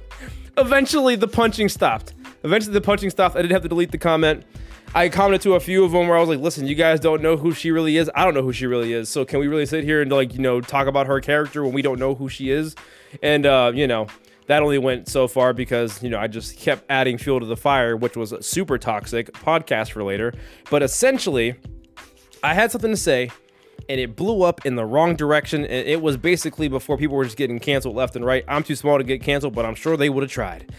Eventually, 0.56 1.16
the 1.16 1.28
punching 1.28 1.68
stopped. 1.68 2.14
Eventually, 2.42 2.72
the 2.72 2.80
punching 2.80 3.10
stopped. 3.10 3.36
I 3.36 3.42
didn't 3.42 3.52
have 3.52 3.62
to 3.64 3.68
delete 3.68 3.92
the 3.92 3.98
comment. 3.98 4.46
I 4.94 5.10
commented 5.10 5.42
to 5.42 5.54
a 5.56 5.60
few 5.60 5.84
of 5.84 5.92
them 5.92 6.08
where 6.08 6.16
I 6.16 6.20
was 6.20 6.30
like, 6.30 6.40
listen, 6.40 6.66
you 6.66 6.76
guys 6.76 6.98
don't 6.98 7.20
know 7.20 7.36
who 7.36 7.52
she 7.52 7.72
really 7.72 7.98
is. 7.98 8.10
I 8.14 8.24
don't 8.24 8.32
know 8.32 8.42
who 8.42 8.54
she 8.54 8.64
really 8.64 8.94
is. 8.94 9.10
So 9.10 9.26
can 9.26 9.38
we 9.38 9.48
really 9.48 9.66
sit 9.66 9.84
here 9.84 10.00
and 10.00 10.10
like, 10.10 10.32
you 10.32 10.40
know, 10.40 10.62
talk 10.62 10.86
about 10.86 11.08
her 11.08 11.20
character 11.20 11.62
when 11.62 11.74
we 11.74 11.82
don't 11.82 11.98
know 11.98 12.14
who 12.14 12.30
she 12.30 12.48
is? 12.48 12.74
And 13.22 13.44
uh, 13.44 13.70
you 13.74 13.86
know, 13.86 14.06
that 14.46 14.62
only 14.62 14.78
went 14.78 15.08
so 15.08 15.26
far 15.26 15.52
because 15.52 16.02
you 16.02 16.10
know 16.10 16.18
I 16.18 16.26
just 16.26 16.58
kept 16.58 16.84
adding 16.90 17.18
fuel 17.18 17.40
to 17.40 17.46
the 17.46 17.56
fire, 17.56 17.96
which 17.96 18.16
was 18.16 18.32
a 18.32 18.42
super 18.42 18.78
toxic 18.78 19.32
podcast 19.32 19.92
for 19.92 20.02
later. 20.02 20.32
But 20.70 20.82
essentially, 20.82 21.54
I 22.42 22.54
had 22.54 22.70
something 22.70 22.90
to 22.90 22.96
say, 22.96 23.30
and 23.88 24.00
it 24.00 24.16
blew 24.16 24.42
up 24.42 24.66
in 24.66 24.76
the 24.76 24.84
wrong 24.84 25.16
direction. 25.16 25.62
And 25.62 25.88
it 25.88 26.02
was 26.02 26.16
basically 26.16 26.68
before 26.68 26.96
people 26.96 27.16
were 27.16 27.24
just 27.24 27.36
getting 27.36 27.58
canceled 27.58 27.96
left 27.96 28.16
and 28.16 28.24
right. 28.24 28.44
I'm 28.48 28.62
too 28.62 28.76
small 28.76 28.98
to 28.98 29.04
get 29.04 29.22
canceled, 29.22 29.54
but 29.54 29.64
I'm 29.64 29.74
sure 29.74 29.96
they 29.96 30.10
would 30.10 30.22
have 30.22 30.30
tried. 30.30 30.72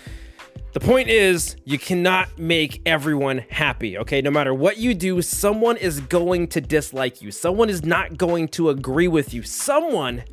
The 0.74 0.80
point 0.82 1.08
is, 1.08 1.56
you 1.64 1.80
cannot 1.80 2.38
make 2.38 2.82
everyone 2.86 3.46
happy, 3.50 3.98
okay? 3.98 4.22
No 4.22 4.30
matter 4.30 4.54
what 4.54 4.78
you 4.78 4.94
do, 4.94 5.22
someone 5.22 5.78
is 5.78 6.02
going 6.02 6.50
to 6.50 6.60
dislike 6.60 7.22
you. 7.22 7.32
Someone 7.32 7.70
is 7.70 7.86
not 7.86 8.18
going 8.18 8.50
to 8.50 8.70
agree 8.70 9.08
with 9.08 9.34
you. 9.34 9.42
Someone 9.42 10.24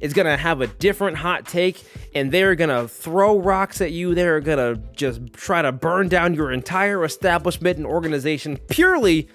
is 0.00 0.12
going 0.12 0.26
to 0.26 0.36
have 0.36 0.60
a 0.60 0.66
different 0.66 1.16
hot 1.16 1.46
take 1.46 1.84
and 2.14 2.30
they're 2.30 2.54
going 2.54 2.70
to 2.70 2.88
throw 2.88 3.38
rocks 3.38 3.80
at 3.80 3.92
you. 3.92 4.14
They're 4.14 4.40
going 4.40 4.58
to 4.58 4.80
just 4.92 5.32
try 5.32 5.62
to 5.62 5.72
burn 5.72 6.08
down 6.08 6.34
your 6.34 6.52
entire 6.52 7.04
establishment 7.04 7.78
and 7.78 7.86
organization 7.86 8.58
purely 8.68 9.28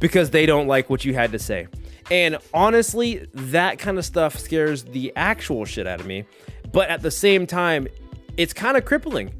because 0.00 0.30
they 0.30 0.46
don't 0.46 0.66
like 0.66 0.90
what 0.90 1.04
you 1.04 1.14
had 1.14 1.32
to 1.32 1.38
say. 1.38 1.68
And 2.10 2.38
honestly, 2.54 3.26
that 3.34 3.78
kind 3.78 3.98
of 3.98 4.04
stuff 4.04 4.38
scares 4.38 4.84
the 4.84 5.12
actual 5.16 5.64
shit 5.64 5.86
out 5.86 6.00
of 6.00 6.06
me. 6.06 6.24
But 6.72 6.88
at 6.88 7.02
the 7.02 7.10
same 7.10 7.46
time, 7.46 7.88
it's 8.36 8.52
kind 8.52 8.76
of 8.76 8.84
crippling. 8.84 9.34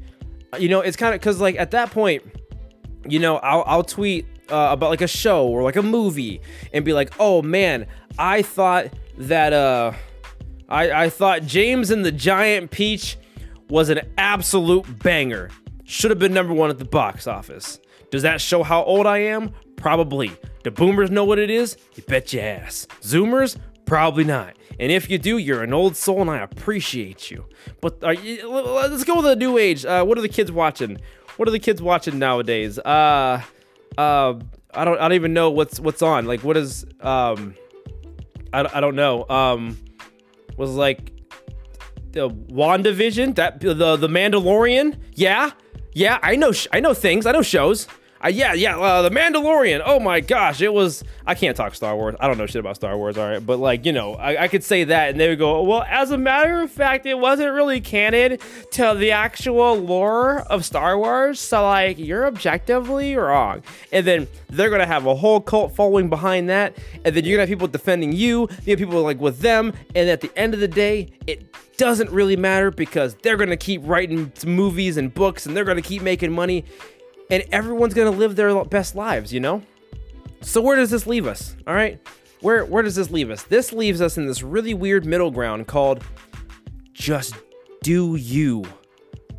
You 0.57 0.69
know, 0.69 0.81
it's 0.81 0.97
kind 0.97 1.13
of 1.13 1.21
because, 1.21 1.39
like, 1.39 1.55
at 1.57 1.71
that 1.71 1.91
point, 1.91 2.23
you 3.07 3.19
know, 3.19 3.37
I'll, 3.37 3.63
I'll 3.65 3.83
tweet 3.83 4.25
uh, 4.49 4.69
about 4.71 4.89
like 4.89 5.01
a 5.01 5.07
show 5.07 5.47
or 5.47 5.63
like 5.63 5.75
a 5.75 5.83
movie 5.83 6.41
and 6.73 6.83
be 6.83 6.93
like, 6.93 7.13
oh 7.19 7.41
man, 7.41 7.85
I 8.17 8.41
thought 8.41 8.87
that, 9.17 9.53
uh, 9.53 9.93
I, 10.69 11.05
I 11.05 11.09
thought 11.09 11.43
James 11.43 11.91
and 11.91 12.03
the 12.03 12.11
Giant 12.11 12.71
Peach 12.71 13.17
was 13.69 13.89
an 13.89 14.01
absolute 14.17 14.99
banger. 14.99 15.49
Should 15.83 16.11
have 16.11 16.19
been 16.19 16.33
number 16.33 16.53
one 16.53 16.69
at 16.69 16.79
the 16.79 16.85
box 16.85 17.27
office. 17.27 17.79
Does 18.11 18.21
that 18.23 18.41
show 18.41 18.63
how 18.63 18.83
old 18.83 19.05
I 19.05 19.19
am? 19.19 19.51
Probably. 19.75 20.31
Do 20.63 20.71
boomers 20.71 21.11
know 21.11 21.23
what 21.23 21.39
it 21.39 21.49
is? 21.49 21.77
You 21.95 22.03
bet 22.03 22.33
your 22.33 22.43
ass. 22.43 22.87
Zoomers? 23.01 23.57
Probably 23.85 24.23
not. 24.23 24.57
And 24.79 24.91
if 24.91 25.09
you 25.09 25.17
do, 25.17 25.37
you're 25.37 25.63
an 25.63 25.73
old 25.73 25.95
soul, 25.95 26.21
and 26.21 26.29
I 26.29 26.39
appreciate 26.39 27.31
you. 27.31 27.45
But 27.81 28.03
uh, 28.03 28.13
let's 28.13 29.03
go 29.05 29.15
with 29.15 29.25
the 29.25 29.35
new 29.35 29.57
age. 29.57 29.85
Uh, 29.85 30.03
what 30.03 30.17
are 30.17 30.21
the 30.21 30.29
kids 30.29 30.51
watching? 30.51 30.97
What 31.37 31.47
are 31.47 31.51
the 31.51 31.59
kids 31.59 31.81
watching 31.81 32.19
nowadays? 32.19 32.77
Uh, 32.79 33.41
uh, 33.97 34.33
I 34.73 34.85
don't. 34.85 34.97
I 34.97 35.01
don't 35.01 35.13
even 35.13 35.33
know 35.33 35.49
what's 35.49 35.79
what's 35.79 36.01
on. 36.01 36.25
Like, 36.25 36.43
what 36.43 36.57
is? 36.57 36.85
Um, 36.99 37.55
I, 38.51 38.67
I 38.77 38.81
don't 38.81 38.95
know. 38.95 39.27
Um, 39.29 39.77
was 40.55 40.71
like 40.71 41.11
the 42.11 42.29
WandaVision, 42.29 43.35
that 43.35 43.59
the 43.59 43.73
the 43.95 44.07
Mandalorian. 44.07 44.97
Yeah, 45.13 45.51
yeah. 45.93 46.19
I 46.21 46.35
know. 46.35 46.53
I 46.71 46.79
know 46.79 46.93
things. 46.93 47.25
I 47.25 47.31
know 47.31 47.41
shows. 47.41 47.87
Uh, 48.23 48.29
yeah, 48.29 48.53
yeah, 48.53 48.77
uh, 48.77 49.01
the 49.03 49.09
Mandalorian. 49.09 49.81
Oh 49.85 49.99
my 49.99 50.19
gosh, 50.19 50.61
it 50.61 50.73
was. 50.73 51.03
I 51.25 51.35
can't 51.35 51.55
talk 51.55 51.75
Star 51.75 51.95
Wars. 51.95 52.15
I 52.19 52.27
don't 52.27 52.37
know 52.37 52.45
shit 52.45 52.59
about 52.59 52.75
Star 52.75 52.97
Wars. 52.97 53.17
All 53.17 53.29
right, 53.29 53.45
but 53.45 53.59
like 53.59 53.85
you 53.85 53.93
know, 53.93 54.15
I, 54.15 54.43
I 54.43 54.47
could 54.47 54.63
say 54.63 54.83
that, 54.85 55.09
and 55.09 55.19
they 55.19 55.29
would 55.29 55.39
go, 55.39 55.61
well, 55.63 55.83
as 55.87 56.11
a 56.11 56.17
matter 56.17 56.61
of 56.61 56.71
fact, 56.71 57.05
it 57.05 57.15
wasn't 57.15 57.53
really 57.53 57.79
canon 57.79 58.37
to 58.71 58.95
the 58.97 59.11
actual 59.11 59.75
lore 59.75 60.39
of 60.41 60.65
Star 60.65 60.97
Wars. 60.97 61.39
So 61.39 61.63
like, 61.63 61.97
you're 61.99 62.25
objectively 62.25 63.15
wrong. 63.15 63.61
And 63.91 64.05
then 64.05 64.27
they're 64.49 64.69
gonna 64.69 64.87
have 64.87 65.05
a 65.05 65.15
whole 65.15 65.39
cult 65.39 65.75
following 65.75 66.09
behind 66.09 66.49
that, 66.49 66.75
and 67.05 67.15
then 67.15 67.23
you're 67.23 67.37
gonna 67.37 67.43
have 67.43 67.49
people 67.49 67.67
defending 67.67 68.13
you. 68.13 68.47
You 68.65 68.71
have 68.71 68.79
people 68.79 69.01
like 69.03 69.19
with 69.19 69.39
them, 69.39 69.73
and 69.95 70.09
at 70.09 70.21
the 70.21 70.31
end 70.37 70.53
of 70.53 70.59
the 70.59 70.67
day, 70.67 71.11
it 71.27 71.45
doesn't 71.77 72.09
really 72.09 72.35
matter 72.35 72.71
because 72.71 73.13
they're 73.21 73.37
gonna 73.37 73.57
keep 73.57 73.81
writing 73.85 74.31
movies 74.45 74.97
and 74.97 75.13
books, 75.13 75.45
and 75.45 75.55
they're 75.55 75.65
gonna 75.65 75.81
keep 75.81 76.01
making 76.01 76.31
money 76.31 76.65
and 77.29 77.43
everyone's 77.51 77.93
gonna 77.93 78.11
live 78.11 78.35
their 78.35 78.63
best 78.65 78.95
lives, 78.95 79.33
you 79.33 79.39
know? 79.39 79.61
So 80.41 80.61
where 80.61 80.75
does 80.75 80.89
this 80.89 81.07
leave 81.07 81.27
us? 81.27 81.55
All 81.65 81.73
right, 81.73 81.99
where 82.41 82.65
where 82.65 82.83
does 82.83 82.95
this 82.95 83.09
leave 83.09 83.29
us? 83.29 83.43
This 83.43 83.73
leaves 83.73 84.01
us 84.01 84.17
in 84.17 84.27
this 84.27 84.43
really 84.43 84.73
weird 84.73 85.05
middle 85.05 85.31
ground 85.31 85.67
called 85.67 86.03
just 86.93 87.35
do 87.83 88.15
you 88.15 88.65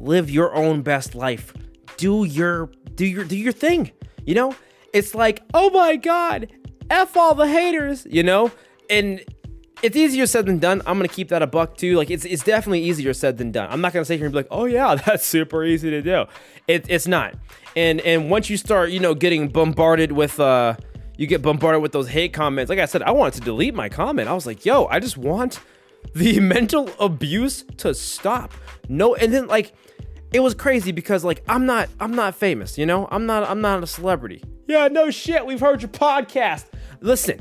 live 0.01 0.31
your 0.31 0.55
own 0.55 0.83
best 0.83 1.15
life. 1.15 1.53
Do 1.97 2.25
your 2.25 2.71
do 2.95 3.07
your 3.07 3.25
do 3.25 3.37
your 3.37 3.53
thing. 3.53 3.93
You 4.25 4.35
know? 4.35 4.55
It's 4.93 5.15
like, 5.15 5.43
oh 5.55 5.71
my 5.71 5.97
god, 5.97 6.53
F 6.91 7.17
all 7.17 7.35
the 7.35 7.49
haters, 7.49 8.07
you 8.11 8.23
know? 8.23 8.51
And 8.89 9.23
it's 9.83 9.97
easier 9.97 10.27
said 10.27 10.47
than 10.47 10.59
done. 10.59 10.83
I'm 10.87 10.97
gonna 10.99 11.09
keep 11.09 11.29
that 11.29 11.43
a 11.43 11.47
buck 11.47 11.77
too. 11.77 11.97
Like 11.97 12.11
it's 12.11 12.25
it's 12.25 12.43
definitely 12.43 12.83
easier 12.83 13.13
said 13.15 13.39
than 13.39 13.53
done. 13.53 13.69
I'm 13.71 13.81
not 13.81 13.93
gonna 13.93 14.05
sit 14.05 14.17
here 14.17 14.27
and 14.27 14.33
be 14.33 14.39
like, 14.39 14.49
oh 14.51 14.65
yeah, 14.65 14.95
that's 15.07 15.27
super 15.27 15.65
easy 15.65 15.91
to 15.91 16.03
do. 16.03 16.27
It, 16.67 16.87
it's 16.89 17.07
not. 17.07 17.35
And 17.79 18.01
and 18.01 18.29
once 18.29 18.51
you 18.51 18.57
start, 18.57 18.91
you 18.91 18.99
know, 18.99 19.15
getting 19.15 19.47
bombarded 19.47 20.11
with 20.11 20.41
uh 20.41 20.75
you 21.17 21.29
get 21.29 21.43
bombarded 21.43 21.81
with 21.81 21.93
those 21.93 22.09
hate 22.09 22.33
comments. 22.33 22.71
Like 22.71 22.81
I 22.81 22.87
said, 22.87 23.03
I 23.03 23.13
wanted 23.13 23.35
to 23.35 23.41
delete 23.43 23.73
my 23.73 23.89
comment. 23.89 24.29
I 24.29 24.33
was 24.33 24.47
like, 24.47 24.67
yo, 24.67 24.87
I 24.87 24.99
just 24.99 25.17
want 25.17 25.61
the 26.15 26.41
mental 26.41 26.91
abuse 26.99 27.63
to 27.77 27.95
stop. 27.95 28.53
No, 28.89 29.15
and 29.15 29.33
then 29.33 29.47
like 29.47 29.75
it 30.33 30.41
was 30.41 30.55
crazy 30.55 30.91
because 30.91 31.23
like 31.23 31.45
I'm 31.49 31.67
not 31.67 31.89
I'm 32.01 32.17
not 32.17 32.35
famous, 32.35 32.79
you 32.79 32.85
know? 32.85 33.07
I'm 33.13 33.27
not 33.27 33.49
I'm 33.49 33.61
not 33.61 33.81
a 33.81 33.87
celebrity. 33.87 34.43
Yeah, 34.67 34.89
no 34.89 35.13
shit. 35.13 35.47
We've 35.47 35.61
heard 35.61 35.81
your 35.81 35.91
podcast. 35.91 36.65
Listen, 37.01 37.41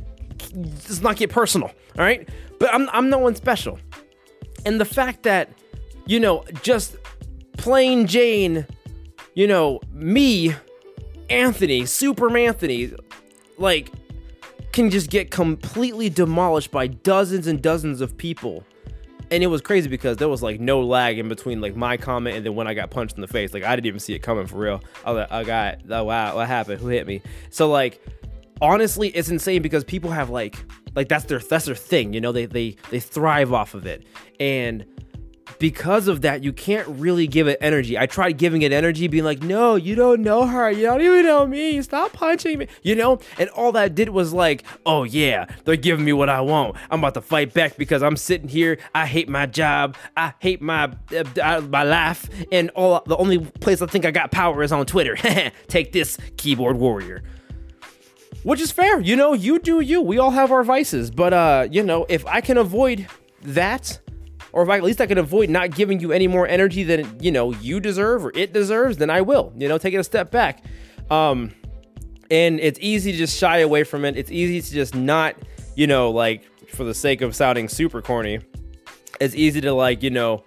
let's 0.54 1.02
not 1.02 1.16
get 1.16 1.32
personal, 1.32 1.70
all 1.98 2.06
right? 2.06 2.30
But 2.60 2.72
I'm 2.76 2.88
I'm 2.94 3.10
no 3.10 3.18
one 3.18 3.34
special. 3.34 3.80
And 4.68 4.80
the 4.80 4.86
fact 4.86 5.24
that 5.24 5.50
you 6.06 6.20
know, 6.20 6.44
just 6.62 6.96
plain 7.58 8.06
Jane 8.06 8.68
you 9.38 9.46
know, 9.46 9.80
me, 9.94 10.52
Anthony, 11.30 11.84
Supermanthony, 11.84 12.98
like, 13.60 13.92
can 14.72 14.90
just 14.90 15.12
get 15.12 15.30
completely 15.30 16.10
demolished 16.10 16.72
by 16.72 16.88
dozens 16.88 17.46
and 17.46 17.62
dozens 17.62 18.02
of 18.02 18.18
people. 18.18 18.64
And 19.30 19.44
it 19.44 19.48
was 19.48 19.62
crazy 19.62 19.90
because 19.90 20.18
there 20.18 20.28
was 20.28 20.42
like 20.42 20.60
no 20.60 20.82
lag 20.82 21.20
in 21.20 21.30
between 21.30 21.62
like 21.62 21.76
my 21.76 21.98
comment 21.98 22.36
and 22.36 22.44
then 22.48 22.56
when 22.56 22.66
I 22.66 22.74
got 22.74 22.90
punched 22.90 23.14
in 23.14 23.22
the 23.22 23.28
face. 23.28 23.54
Like 23.54 23.64
I 23.64 23.76
didn't 23.76 23.86
even 23.86 24.00
see 24.00 24.16
it 24.16 24.24
coming 24.24 24.48
for 24.48 24.58
real. 24.58 24.82
I 25.06 25.12
was 25.12 25.20
like, 25.20 25.28
oh 25.30 25.46
god, 25.46 25.84
oh 25.88 26.04
wow, 26.06 26.36
what 26.36 26.48
happened? 26.48 26.82
Who 26.82 26.88
hit 26.88 27.06
me? 27.06 27.22
So 27.52 27.70
like 27.70 28.02
honestly, 28.60 29.10
it's 29.10 29.30
insane 29.30 29.62
because 29.62 29.84
people 29.84 30.10
have 30.10 30.32
like 30.32 30.56
like 30.96 31.10
that's 31.10 31.26
their 31.26 31.40
that's 31.40 31.66
their 31.66 31.76
thing, 31.76 32.14
you 32.14 32.22
know, 32.22 32.32
they 32.32 32.48
they 32.48 32.76
they 32.90 33.00
thrive 33.00 33.54
off 33.54 33.76
of 33.76 33.86
it. 33.86 34.04
And 34.40 34.86
because 35.60 36.08
of 36.08 36.22
that, 36.22 36.44
you 36.44 36.54
can't 36.54 36.88
really 36.88 37.28
give 37.28 37.48
it 37.48 37.58
energy. 37.62 37.98
I 37.98 38.06
tried 38.06 38.34
giving 38.34 38.62
it 38.62 38.72
energy, 38.72 39.08
being 39.08 39.24
like, 39.24 39.42
no, 39.42 39.76
you 39.76 39.96
don't 39.96 40.22
know 40.22 40.46
her. 40.46 40.72
You 40.72 40.84
don't 40.84 41.02
even 41.02 41.26
know 41.26 41.48
me. 41.48 41.82
Stop 41.82 42.14
punching 42.14 42.60
me. 42.60 42.68
You 42.84 42.96
know? 42.96 43.20
And 43.38 43.50
all 43.52 43.72
that 43.74 43.96
did 43.96 44.10
was 44.10 44.34
like, 44.34 44.64
oh 44.86 45.04
yeah, 45.04 45.46
they're 45.66 45.76
giving 45.76 46.06
me 46.06 46.14
what 46.14 46.30
I 46.30 46.42
want. 46.42 46.76
I'm 46.90 47.00
about 47.00 47.14
to 47.16 47.22
fight 47.22 47.54
back 47.54 47.78
because 47.78 48.04
I'm 48.04 48.18
sitting 48.18 48.48
here. 48.48 48.78
I 48.94 49.06
hate 49.06 49.30
my 49.30 49.46
job. 49.46 49.96
I 50.16 50.34
hate 50.40 50.62
my 50.62 50.92
uh, 51.42 51.62
my 51.62 51.84
life. 51.84 52.30
And 52.52 52.70
all 52.72 53.02
the 53.06 53.18
only 53.18 53.40
place 53.40 53.82
I 53.82 53.88
think 53.88 54.06
I 54.06 54.12
got 54.12 54.32
power 54.32 54.64
is 54.64 54.72
on 54.72 54.86
Twitter. 54.86 55.16
Take 55.68 55.92
this, 55.92 56.18
keyboard 56.38 56.78
warrior 56.78 57.24
which 58.44 58.62
is 58.62 58.72
fair. 58.72 59.02
You 59.02 59.18
know, 59.18 59.34
you 59.34 59.60
do 59.60 59.82
you. 59.82 60.02
We 60.02 60.20
all 60.20 60.32
have 60.32 60.52
our 60.54 60.64
vices, 60.64 61.12
but 61.12 61.34
uh, 61.34 61.68
you 61.70 61.84
know, 61.84 62.06
if 62.08 62.26
I 62.26 62.40
can 62.40 62.58
avoid 62.58 63.06
that, 63.42 64.00
or 64.58 64.64
if 64.64 64.70
I, 64.70 64.78
at 64.78 64.84
least 64.84 65.00
I 65.00 65.06
can 65.06 65.20
avoid 65.20 65.52
not 65.52 65.70
giving 65.70 66.00
you 66.00 66.12
any 66.12 66.28
more 66.28 66.48
energy 66.48 66.84
than 66.84 67.16
you 67.22 67.30
know 67.30 67.54
you 67.54 67.80
deserve 67.80 68.26
or 68.26 68.32
it 68.34 68.54
deserves, 68.54 68.98
then 68.98 69.12
I 69.12 69.22
will. 69.22 69.54
You 69.56 69.68
know, 69.68 69.78
take 69.78 69.94
it 69.94 69.98
a 69.98 70.04
step 70.04 70.32
back. 70.32 70.64
Um, 71.12 71.54
and 72.32 72.60
it's 72.60 72.80
easy 72.82 73.12
to 73.12 73.18
just 73.20 73.38
shy 73.38 73.60
away 73.60 73.84
from 73.84 74.04
it. 74.04 74.18
It's 74.18 74.32
easy 74.32 74.60
to 74.60 74.74
just 74.74 74.96
not, 74.96 75.36
you 75.76 75.86
know, 75.86 76.10
like 76.10 76.44
for 76.70 76.84
the 76.84 76.96
sake 76.96 77.22
of 77.22 77.36
sounding 77.36 77.70
super 77.70 78.02
corny, 78.02 78.40
it's 79.22 79.36
easy 79.36 79.62
to 79.62 79.74
like, 79.74 80.02
you 80.02 80.10
know, 80.10 80.44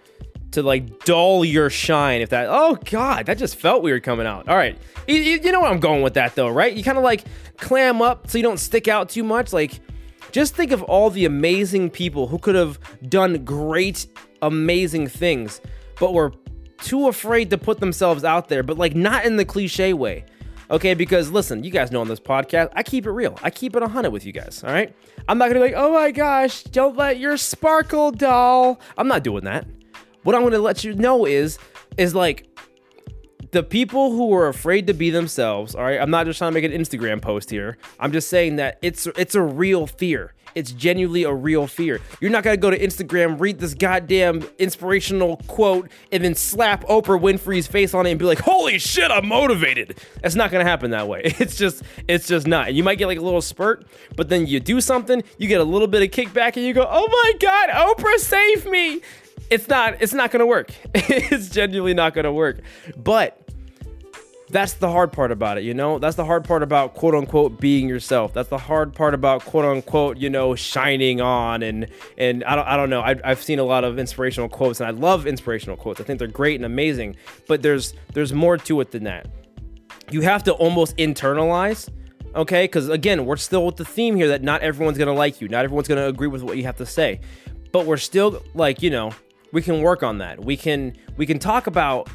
to 0.51 0.63
like 0.65 1.05
dull 1.05 1.45
your 1.45 1.71
shine 1.71 2.21
if 2.21 2.31
that 2.31 2.49
oh 2.51 2.77
god 2.91 3.27
that 3.27 3.39
just 3.39 3.55
felt 3.55 3.85
weird 3.85 4.03
coming 4.03 4.27
out 4.27 4.49
all 4.49 4.57
right 4.57 4.77
you, 5.07 5.15
you 5.15 5.53
know 5.53 5.61
where 5.61 5.71
i'm 5.71 5.79
going 5.79 6.03
with 6.03 6.15
that 6.15 6.35
though 6.35 6.49
right 6.49 6.73
you 6.73 6.83
kind 6.83 6.99
of 6.99 7.05
like 7.05 7.23
clam 7.57 8.03
up 8.03 8.29
so 8.29 8.37
you 8.37 8.43
don't 8.43 8.59
stick 8.59 8.89
out 8.89 9.09
too 9.09 9.23
much 9.23 9.53
like 9.53 9.79
just 10.33 10.55
think 10.55 10.73
of 10.73 10.83
all 10.85 11.11
the 11.11 11.25
amazing 11.25 11.91
people 11.91 12.27
who 12.27 12.39
could 12.39 12.55
have 12.55 12.79
done 13.09 13.45
great, 13.45 14.07
amazing 14.43 15.07
things, 15.09 15.61
but 15.99 16.15
were 16.15 16.33
too 16.79 17.09
afraid 17.09 17.51
to 17.51 17.59
put 17.59 17.81
themselves 17.81 18.25
out 18.25 18.49
there, 18.49 18.63
but 18.63 18.79
like 18.79 18.95
not 18.95 19.25
in 19.25 19.37
the 19.37 19.45
cliche 19.45 19.93
way. 19.93 20.25
Okay, 20.71 20.95
because 20.95 21.33
listen, 21.33 21.65
you 21.65 21.71
guys 21.71 21.91
know 21.91 22.01
on 22.01 22.07
this 22.07 22.21
podcast, 22.21 22.71
I 22.75 22.85
keep 22.85 23.05
it 23.05 23.11
real. 23.11 23.37
I 23.43 23.51
keep 23.51 23.75
it 23.75 23.83
100 23.83 24.11
with 24.11 24.25
you 24.25 24.33
guys, 24.33 24.63
all 24.63 24.73
right? 24.73 24.95
I'm 25.29 25.37
not 25.37 25.49
gonna 25.49 25.59
be 25.59 25.67
like, 25.67 25.75
oh 25.77 25.93
my 25.93 26.13
gosh, 26.13 26.63
don't 26.63 26.97
let 26.97 27.19
your 27.19 27.37
sparkle 27.37 28.13
doll. 28.13 28.81
I'm 28.97 29.09
not 29.09 29.25
doing 29.25 29.45
that. 29.45 29.67
What 30.23 30.37
I'm 30.37 30.43
gonna 30.43 30.61
let 30.61 30.85
you 30.85 30.95
know 30.95 31.27
is, 31.27 31.59
is 31.97 32.15
like, 32.15 32.47
the 33.53 33.63
people 33.63 34.13
who 34.13 34.33
are 34.35 34.49
afraid 34.49 34.87
to 34.87 34.95
be 34.95 35.11
themselves, 35.11 35.75
all 35.75 35.83
right? 35.83 36.01
I'm 36.01 36.11
not 36.11 36.27
just 36.27 36.39
trying 36.39 36.53
to 36.53 36.61
make 36.61 36.71
an 36.71 36.73
Instagram 36.73 37.21
post 37.21 37.51
here. 37.51 37.79
I'm 37.99 38.13
just 38.13 38.29
saying 38.29 38.57
that 38.57 38.79
it's 38.83 39.07
it's 39.07 39.35
a 39.35 39.43
real 39.43 39.87
fear. 39.87 40.35
It's 40.55 40.73
genuinely 40.73 41.23
a 41.23 41.33
real 41.33 41.67
fear. 41.67 42.01
You're 42.21 42.31
not 42.31 42.43
gonna 42.43 42.57
go 42.57 42.71
to 42.71 42.79
Instagram, 42.79 43.39
read 43.41 43.59
this 43.59 43.75
goddamn 43.75 44.43
inspirational 44.59 45.37
quote, 45.49 45.89
and 46.11 46.25
then 46.25 46.35
slap 46.35 46.85
Oprah 46.85 47.21
Winfrey's 47.21 47.67
face 47.67 47.95
on 47.95 48.07
it 48.07 48.11
and 48.11 48.19
be 48.19 48.25
like, 48.25 48.41
"Holy 48.41 48.79
shit, 48.79 49.11
I'm 49.11 49.29
motivated." 49.29 49.99
That's 50.23 50.35
not 50.35 50.51
gonna 50.51 50.65
happen 50.65 50.91
that 50.91 51.09
way. 51.09 51.35
It's 51.41 51.57
just, 51.57 51.83
it's 52.07 52.29
just 52.29 52.47
not. 52.47 52.75
You 52.75 52.85
might 52.85 52.97
get 52.97 53.07
like 53.07 53.19
a 53.19 53.23
little 53.23 53.41
spurt, 53.41 53.87
but 54.15 54.29
then 54.29 54.47
you 54.47 54.61
do 54.61 54.81
something, 54.81 55.23
you 55.39 55.49
get 55.49 55.61
a 55.61 55.65
little 55.65 55.89
bit 55.89 56.03
of 56.03 56.11
kickback, 56.11 56.57
and 56.57 56.67
you 56.67 56.75
go, 56.75 56.87
"Oh 56.89 57.09
my 57.09 57.33
god, 57.41 57.71
Oprah, 57.71 58.19
save 58.19 58.67
me!" 58.67 59.01
It's 59.51 59.67
not, 59.67 60.01
it's 60.01 60.13
not 60.13 60.31
gonna 60.31 60.47
work. 60.47 60.73
it's 60.95 61.49
genuinely 61.49 61.95
not 61.95 62.15
gonna 62.15 62.33
work. 62.33 62.61
But 62.97 63.40
that's 64.51 64.75
the 64.75 64.91
hard 64.91 65.13
part 65.13 65.33
about 65.33 65.59
it, 65.59 65.65
you 65.65 65.75
know? 65.75 65.99
That's 65.99 66.17
the 66.17 66.25
hard 66.25 66.45
part 66.45 66.63
about 66.63 66.95
quote 66.95 67.15
unquote 67.15 67.61
being 67.61 67.89
yourself. 67.89 68.33
That's 68.33 68.49
the 68.49 68.59
hard 68.59 68.95
part 68.95 69.15
about 69.15 69.45
quote 69.45 69.65
unquote, 69.65 70.19
you 70.19 70.31
know, 70.31 70.55
shining 70.55 71.21
on 71.21 71.63
and 71.63 71.89
and 72.19 72.45
I 72.45 72.57
don't 72.57 72.67
I 72.67 72.77
don't 72.77 72.91
know. 72.91 73.01
I, 73.01 73.17
I've 73.25 73.43
seen 73.43 73.59
a 73.59 73.65
lot 73.65 73.85
of 73.85 73.99
inspirational 73.99 74.49
quotes 74.49 74.81
and 74.81 74.89
I 74.89 74.91
love 74.91 75.27
inspirational 75.27 75.77
quotes. 75.77 76.01
I 76.01 76.05
think 76.05 76.19
they're 76.19 76.29
great 76.29 76.57
and 76.57 76.65
amazing, 76.65 77.17
but 77.49 77.63
there's 77.63 77.95
there's 78.13 78.33
more 78.33 78.57
to 78.59 78.81
it 78.81 78.91
than 78.91 79.05
that. 79.05 79.29
You 80.11 80.23
have 80.23 80.43
to 80.45 80.53
almost 80.53 80.97
internalize, 80.97 81.89
okay? 82.35 82.65
Because 82.65 82.89
again, 82.89 83.27
we're 83.27 83.37
still 83.37 83.65
with 83.67 83.77
the 83.77 83.85
theme 83.85 84.17
here 84.17 84.29
that 84.29 84.43
not 84.43 84.61
everyone's 84.63 84.99
gonna 84.99 85.15
like 85.15 85.41
you, 85.41 85.49
not 85.49 85.65
everyone's 85.65 85.89
gonna 85.89 86.09
agree 86.09 86.29
with 86.29 86.43
what 86.43 86.57
you 86.57 86.65
have 86.65 86.77
to 86.77 86.87
say, 86.87 87.21
but 87.73 87.87
we're 87.87 87.97
still 87.97 88.43
like 88.55 88.83
you 88.83 88.91
know 88.91 89.13
we 89.53 89.63
can 89.63 89.83
work 89.83 90.03
on 90.03 90.19
that. 90.19 90.45
We 90.45 90.57
can 90.57 90.97
we 91.17 91.27
can 91.27 91.39
talk 91.39 91.67
about 91.67 92.09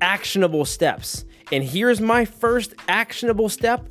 actionable 0.00 0.64
steps 0.64 1.24
and 1.52 1.64
here's 1.64 2.00
my 2.00 2.24
first 2.24 2.74
actionable 2.88 3.48
step 3.48 3.88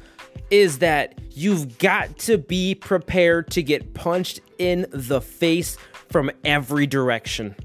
is 0.50 0.80
that 0.80 1.20
you've 1.32 1.78
got 1.78 2.18
to 2.20 2.38
be 2.38 2.76
prepared 2.76 3.50
to 3.52 3.64
get 3.64 3.94
punched 3.94 4.42
in 4.58 4.86
the 4.92 5.22
face 5.22 5.78
from 6.10 6.32
every 6.44 6.88
direction. 6.88 7.56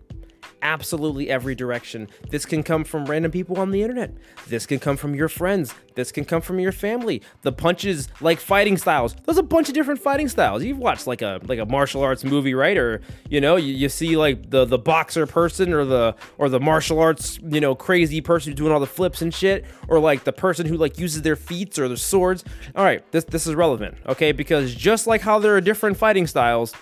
Absolutely 0.65 1.31
every 1.31 1.55
direction. 1.55 2.09
This 2.31 2.45
can 2.45 2.63
come 2.63 2.83
from 2.83 3.05
random 3.05 3.31
people 3.31 3.59
on 3.59 3.71
the 3.71 3.83
internet. 3.83 4.13
This 4.49 4.67
can 4.67 4.81
come 4.81 4.97
from 4.97 5.15
your 5.15 5.29
friends. 5.29 5.75
This 5.95 6.11
can 6.11 6.25
come 6.25 6.41
from 6.41 6.59
your 6.59 6.73
family. 6.73 7.23
The 7.43 7.53
punches, 7.53 8.09
like 8.21 8.41
fighting 8.41 8.77
styles. 8.77 9.15
There's 9.25 9.39
a 9.39 9.43
bunch 9.43 9.69
of 9.69 9.75
different 9.75 10.01
fighting 10.01 10.29
styles. 10.29 10.65
You've 10.65 10.79
watched 10.79 11.07
like 11.07 11.23
a 11.23 11.39
like 11.45 11.61
a 11.61 11.67
martial 11.67 12.03
arts 12.03 12.25
movie, 12.25 12.55
right? 12.55 12.77
Or 12.77 13.01
you 13.29 13.41
know, 13.41 13.57
you, 13.57 13.73
you 13.73 13.89
see 13.89 14.17
like 14.17 14.51
the 14.51 14.65
the 14.65 14.79
boxer 14.79 15.27
person 15.27 15.73
or 15.73 15.85
the 15.85 16.17
or 16.39 16.49
the 16.49 16.59
martial 16.59 16.99
arts, 16.99 17.39
you 17.45 17.61
know, 17.61 17.75
crazy 17.75 18.21
person 18.21 18.51
who's 18.51 18.57
doing 18.57 18.73
all 18.73 18.81
the 18.81 18.87
flips 18.87 19.23
and 19.23 19.33
shit, 19.33 19.65
or 19.87 20.01
like 20.01 20.25
the 20.25 20.33
person 20.33 20.67
who 20.67 20.77
like 20.77 20.99
uses 20.99 21.23
their 21.23 21.37
feet 21.37 21.79
or 21.79 21.87
their 21.87 21.97
swords. 21.97 22.43
All 22.75 22.85
right, 22.85 23.09
this 23.13 23.25
this 23.25 23.47
is 23.47 23.55
relevant, 23.55 23.97
okay? 24.07 24.33
Because 24.33 24.75
just 24.75 25.07
like 25.07 25.21
how 25.21 25.39
there 25.39 25.55
are 25.55 25.61
different 25.61 25.97
fighting 25.97 26.27
styles 26.27 26.75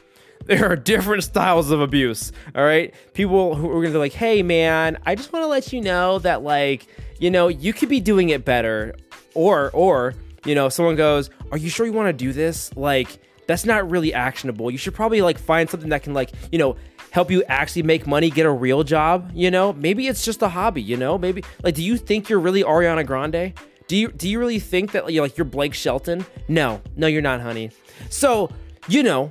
there 0.47 0.71
are 0.71 0.77
different 0.77 1.25
styles 1.25 1.71
of 1.71 1.81
abuse. 1.81 2.33
All 2.55 2.65
right. 2.65 2.95
People 3.15 3.55
who 3.55 3.69
are 3.69 3.75
going 3.75 3.87
to 3.87 3.93
be 3.93 3.99
like, 3.99 4.13
hey, 4.13 4.43
man, 4.43 4.99
I 5.07 5.15
just 5.15 5.33
want 5.33 5.43
to 5.43 5.49
let 5.49 5.73
you 5.73 5.81
know 5.81 6.19
that, 6.21 6.43
like, 6.43 6.87
you 7.19 7.31
know, 7.31 7.49
you 7.49 7.73
could 7.73 7.89
be 7.89 8.01
doing 8.01 8.31
it 8.31 8.45
better. 8.45 8.95
Or, 9.35 9.71
or, 9.73 10.15
you 10.45 10.55
know, 10.55 10.69
someone 10.69 10.97
goes, 10.97 11.31
are 11.51 11.59
you 11.59 11.71
sure 11.71 11.87
you 11.87 11.93
want 11.93 12.09
to 12.09 12.13
do 12.13 12.33
this? 12.33 12.75
Like, 12.77 13.21
that's 13.47 13.65
not 13.65 13.91
really 13.91 14.13
actionable. 14.13 14.71
You 14.71 14.79
should 14.79 14.95
probably, 14.95 15.23
like, 15.23 15.39
find 15.39 15.69
something 15.71 15.89
that 15.91 16.03
can, 16.03 16.15
like, 16.15 16.33
you 16.51 16.59
know, 16.59 16.77
help 17.11 17.31
you 17.31 17.43
actually 17.45 17.83
make 17.83 18.07
money, 18.07 18.31
get 18.31 18.47
a 18.47 18.51
real 18.51 18.85
job, 18.85 19.31
you 19.35 19.51
know? 19.51 19.73
Maybe 19.73 20.07
it's 20.07 20.25
just 20.25 20.43
a 20.43 20.49
hobby, 20.49 20.83
you 20.83 20.97
know? 20.97 21.19
Maybe, 21.19 21.45
like, 21.63 21.75
do 21.75 21.83
you 21.83 21.97
think 21.97 22.29
you're 22.29 22.41
really 22.41 22.63
Ariana 22.63 23.07
Grande? 23.07 23.53
Do 23.89 23.97
you, 23.97 24.09
do 24.09 24.29
you 24.29 24.39
really 24.39 24.59
think 24.59 24.93
that 24.93 25.13
you're 25.13 25.23
like 25.23 25.37
you're 25.37 25.45
Blake 25.45 25.75
Shelton? 25.75 26.25
No, 26.49 26.81
no, 26.97 27.07
you're 27.07 27.21
not, 27.21 27.41
honey. 27.41 27.71
So, 28.09 28.51
you 28.89 29.03
know, 29.03 29.31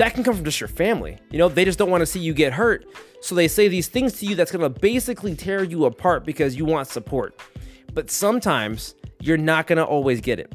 that 0.00 0.14
can 0.14 0.24
come 0.24 0.34
from 0.34 0.46
just 0.46 0.58
your 0.58 0.68
family. 0.68 1.18
You 1.30 1.36
know, 1.36 1.50
they 1.50 1.66
just 1.66 1.78
don't 1.78 1.90
want 1.90 2.00
to 2.00 2.06
see 2.06 2.20
you 2.20 2.32
get 2.32 2.54
hurt. 2.54 2.86
So 3.20 3.34
they 3.34 3.48
say 3.48 3.68
these 3.68 3.86
things 3.86 4.18
to 4.20 4.26
you 4.26 4.34
that's 4.34 4.50
going 4.50 4.62
to 4.62 4.80
basically 4.80 5.34
tear 5.34 5.62
you 5.62 5.84
apart 5.84 6.24
because 6.24 6.56
you 6.56 6.64
want 6.64 6.88
support. 6.88 7.38
But 7.92 8.10
sometimes 8.10 8.94
you're 9.20 9.36
not 9.36 9.66
going 9.66 9.76
to 9.76 9.84
always 9.84 10.22
get 10.22 10.38
it. 10.38 10.50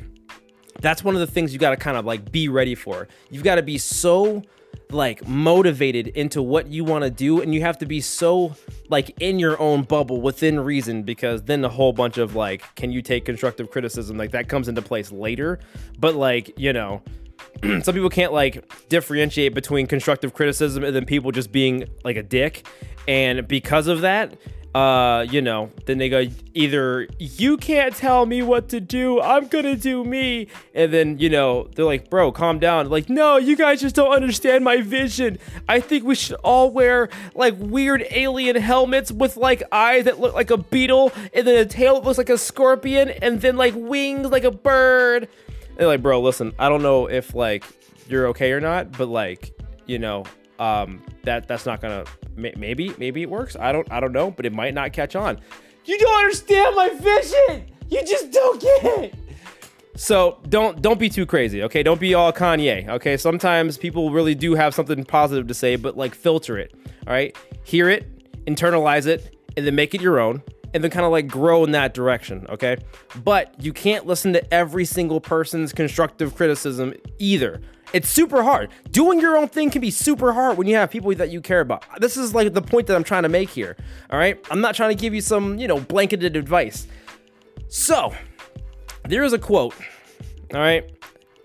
That's 0.81 1.03
one 1.03 1.13
of 1.13 1.19
the 1.21 1.27
things 1.27 1.53
you 1.53 1.59
got 1.59 1.69
to 1.69 1.77
kind 1.77 1.95
of 1.95 2.05
like 2.05 2.31
be 2.31 2.49
ready 2.49 2.73
for. 2.73 3.07
You've 3.29 3.43
got 3.43 3.55
to 3.55 3.61
be 3.61 3.77
so 3.77 4.41
like 4.89 5.27
motivated 5.27 6.07
into 6.07 6.41
what 6.41 6.67
you 6.69 6.83
want 6.83 7.03
to 7.03 7.11
do 7.11 7.41
and 7.41 7.53
you 7.53 7.61
have 7.61 7.77
to 7.77 7.85
be 7.85 8.01
so 8.01 8.55
like 8.89 9.15
in 9.19 9.37
your 9.37 9.59
own 9.61 9.83
bubble 9.83 10.21
within 10.21 10.59
reason 10.59 11.03
because 11.03 11.43
then 11.43 11.63
a 11.63 11.69
whole 11.69 11.93
bunch 11.93 12.17
of 12.17 12.35
like 12.35 12.63
can 12.75 12.91
you 12.91 13.01
take 13.01 13.25
constructive 13.25 13.71
criticism 13.71 14.17
like 14.17 14.31
that 14.31 14.47
comes 14.47 14.67
into 14.67 14.81
place 14.81 15.11
later 15.11 15.59
but 15.97 16.13
like 16.13 16.51
you 16.59 16.71
know 16.71 17.01
some 17.83 17.93
people 17.93 18.09
can't 18.09 18.33
like 18.33 18.63
differentiate 18.89 19.53
between 19.53 19.87
constructive 19.87 20.33
criticism 20.33 20.83
and 20.83 20.95
then 20.95 21.05
people 21.05 21.31
just 21.31 21.51
being 21.51 21.85
like 22.03 22.17
a 22.17 22.23
dick. 22.23 22.65
And 23.07 23.47
because 23.47 23.87
of 23.87 24.01
that 24.01 24.35
uh 24.75 25.25
you 25.29 25.41
know 25.41 25.71
then 25.85 25.97
they 25.97 26.09
go 26.09 26.25
either 26.53 27.07
you 27.17 27.55
can't 27.55 27.95
tell 27.95 28.25
me 28.25 28.41
what 28.41 28.67
to 28.67 28.81
do 28.81 29.21
i'm 29.21 29.47
gonna 29.47 29.73
do 29.73 30.03
me 30.03 30.49
and 30.73 30.91
then 30.91 31.17
you 31.17 31.29
know 31.29 31.69
they're 31.75 31.85
like 31.85 32.09
bro 32.09 32.31
calm 32.31 32.59
down. 32.59 32.89
Like 32.89 33.09
no 33.09 33.37
you 33.37 33.55
guys 33.55 33.81
just 33.81 33.95
don't 33.95 34.11
understand 34.11 34.63
my 34.63 34.81
vision. 34.81 35.39
I 35.69 35.79
think 35.79 36.03
we 36.03 36.15
should 36.15 36.35
all 36.43 36.69
wear 36.69 37.09
like 37.33 37.55
weird 37.57 38.05
alien 38.11 38.57
helmets 38.57 39.11
with 39.11 39.37
like 39.37 39.63
eyes 39.71 40.05
that 40.05 40.19
look 40.19 40.35
like 40.35 40.51
a 40.51 40.57
beetle 40.57 41.13
and 41.33 41.47
then 41.47 41.57
a 41.57 41.65
tail 41.65 41.95
that 41.95 42.05
looks 42.05 42.17
like 42.17 42.29
a 42.29 42.37
scorpion 42.37 43.09
and 43.09 43.39
then 43.39 43.55
like 43.55 43.73
wings 43.75 44.29
like 44.29 44.43
a 44.43 44.51
bird 44.51 45.29
like, 45.77 46.01
bro, 46.01 46.21
listen, 46.21 46.53
I 46.57 46.69
don't 46.69 46.81
know 46.81 47.07
if 47.07 47.35
like 47.35 47.63
you're 48.07 48.27
okay 48.27 48.51
or 48.51 48.61
not, 48.61 48.97
but 48.97 49.07
like, 49.07 49.53
you 49.85 49.99
know, 49.99 50.23
um, 50.59 51.03
that 51.23 51.47
that's 51.47 51.65
not 51.65 51.81
gonna 51.81 52.05
maybe 52.35 52.93
maybe 52.97 53.21
it 53.21 53.29
works. 53.29 53.55
I 53.59 53.71
don't 53.71 53.89
I 53.91 53.99
don't 53.99 54.13
know, 54.13 54.31
but 54.31 54.45
it 54.45 54.53
might 54.53 54.73
not 54.73 54.93
catch 54.93 55.15
on. 55.15 55.39
You 55.85 55.97
don't 55.97 56.17
understand 56.17 56.75
my 56.75 56.89
vision. 56.89 57.65
You 57.89 58.03
just 58.05 58.31
don't 58.31 58.61
get 58.61 58.83
it. 58.83 59.15
So 59.95 60.39
don't 60.49 60.81
don't 60.81 60.99
be 60.99 61.09
too 61.09 61.25
crazy, 61.25 61.63
okay? 61.63 61.83
Don't 61.83 61.99
be 61.99 62.13
all 62.13 62.33
Kanye, 62.33 62.87
okay? 62.89 63.17
Sometimes 63.17 63.77
people 63.77 64.11
really 64.11 64.35
do 64.35 64.55
have 64.55 64.73
something 64.73 65.03
positive 65.05 65.47
to 65.47 65.53
say, 65.53 65.75
but 65.75 65.95
like 65.95 66.13
filter 66.13 66.57
it, 66.57 66.73
all 67.07 67.13
right? 67.13 67.35
Hear 67.63 67.89
it, 67.89 68.45
internalize 68.45 69.07
it, 69.07 69.37
and 69.55 69.65
then 69.65 69.75
make 69.75 69.95
it 69.95 70.01
your 70.01 70.19
own 70.19 70.41
and 70.75 70.83
then 70.83 70.91
kind 70.91 71.05
of 71.05 71.11
like 71.13 71.25
grow 71.29 71.63
in 71.63 71.71
that 71.71 71.93
direction, 71.93 72.45
okay? 72.49 72.77
But 73.23 73.55
you 73.63 73.71
can't 73.71 74.05
listen 74.05 74.33
to 74.33 74.53
every 74.53 74.83
single 74.83 75.21
person's 75.21 75.71
constructive 75.71 76.35
criticism 76.35 76.93
either. 77.17 77.61
It's 77.93 78.09
super 78.09 78.43
hard. 78.43 78.71
Doing 78.91 79.21
your 79.21 79.37
own 79.37 79.47
thing 79.47 79.69
can 79.69 79.79
be 79.79 79.89
super 79.89 80.33
hard 80.33 80.57
when 80.57 80.67
you 80.67 80.75
have 80.75 80.91
people 80.91 81.15
that 81.15 81.29
you 81.29 81.39
care 81.39 81.61
about. 81.61 81.85
This 82.01 82.17
is 82.17 82.35
like 82.35 82.53
the 82.53 82.61
point 82.61 82.87
that 82.87 82.95
I'm 82.97 83.05
trying 83.05 83.23
to 83.23 83.29
make 83.29 83.49
here, 83.49 83.77
all 84.09 84.19
right? 84.19 84.37
I'm 84.51 84.59
not 84.59 84.75
trying 84.75 84.89
to 84.89 85.01
give 85.01 85.13
you 85.13 85.21
some, 85.21 85.57
you 85.57 85.69
know, 85.69 85.79
blanketed 85.79 86.35
advice. 86.35 86.87
So, 87.69 88.13
there 89.03 89.23
is 89.23 89.31
a 89.31 89.39
quote, 89.39 89.75
all 90.53 90.59
right? 90.59 90.91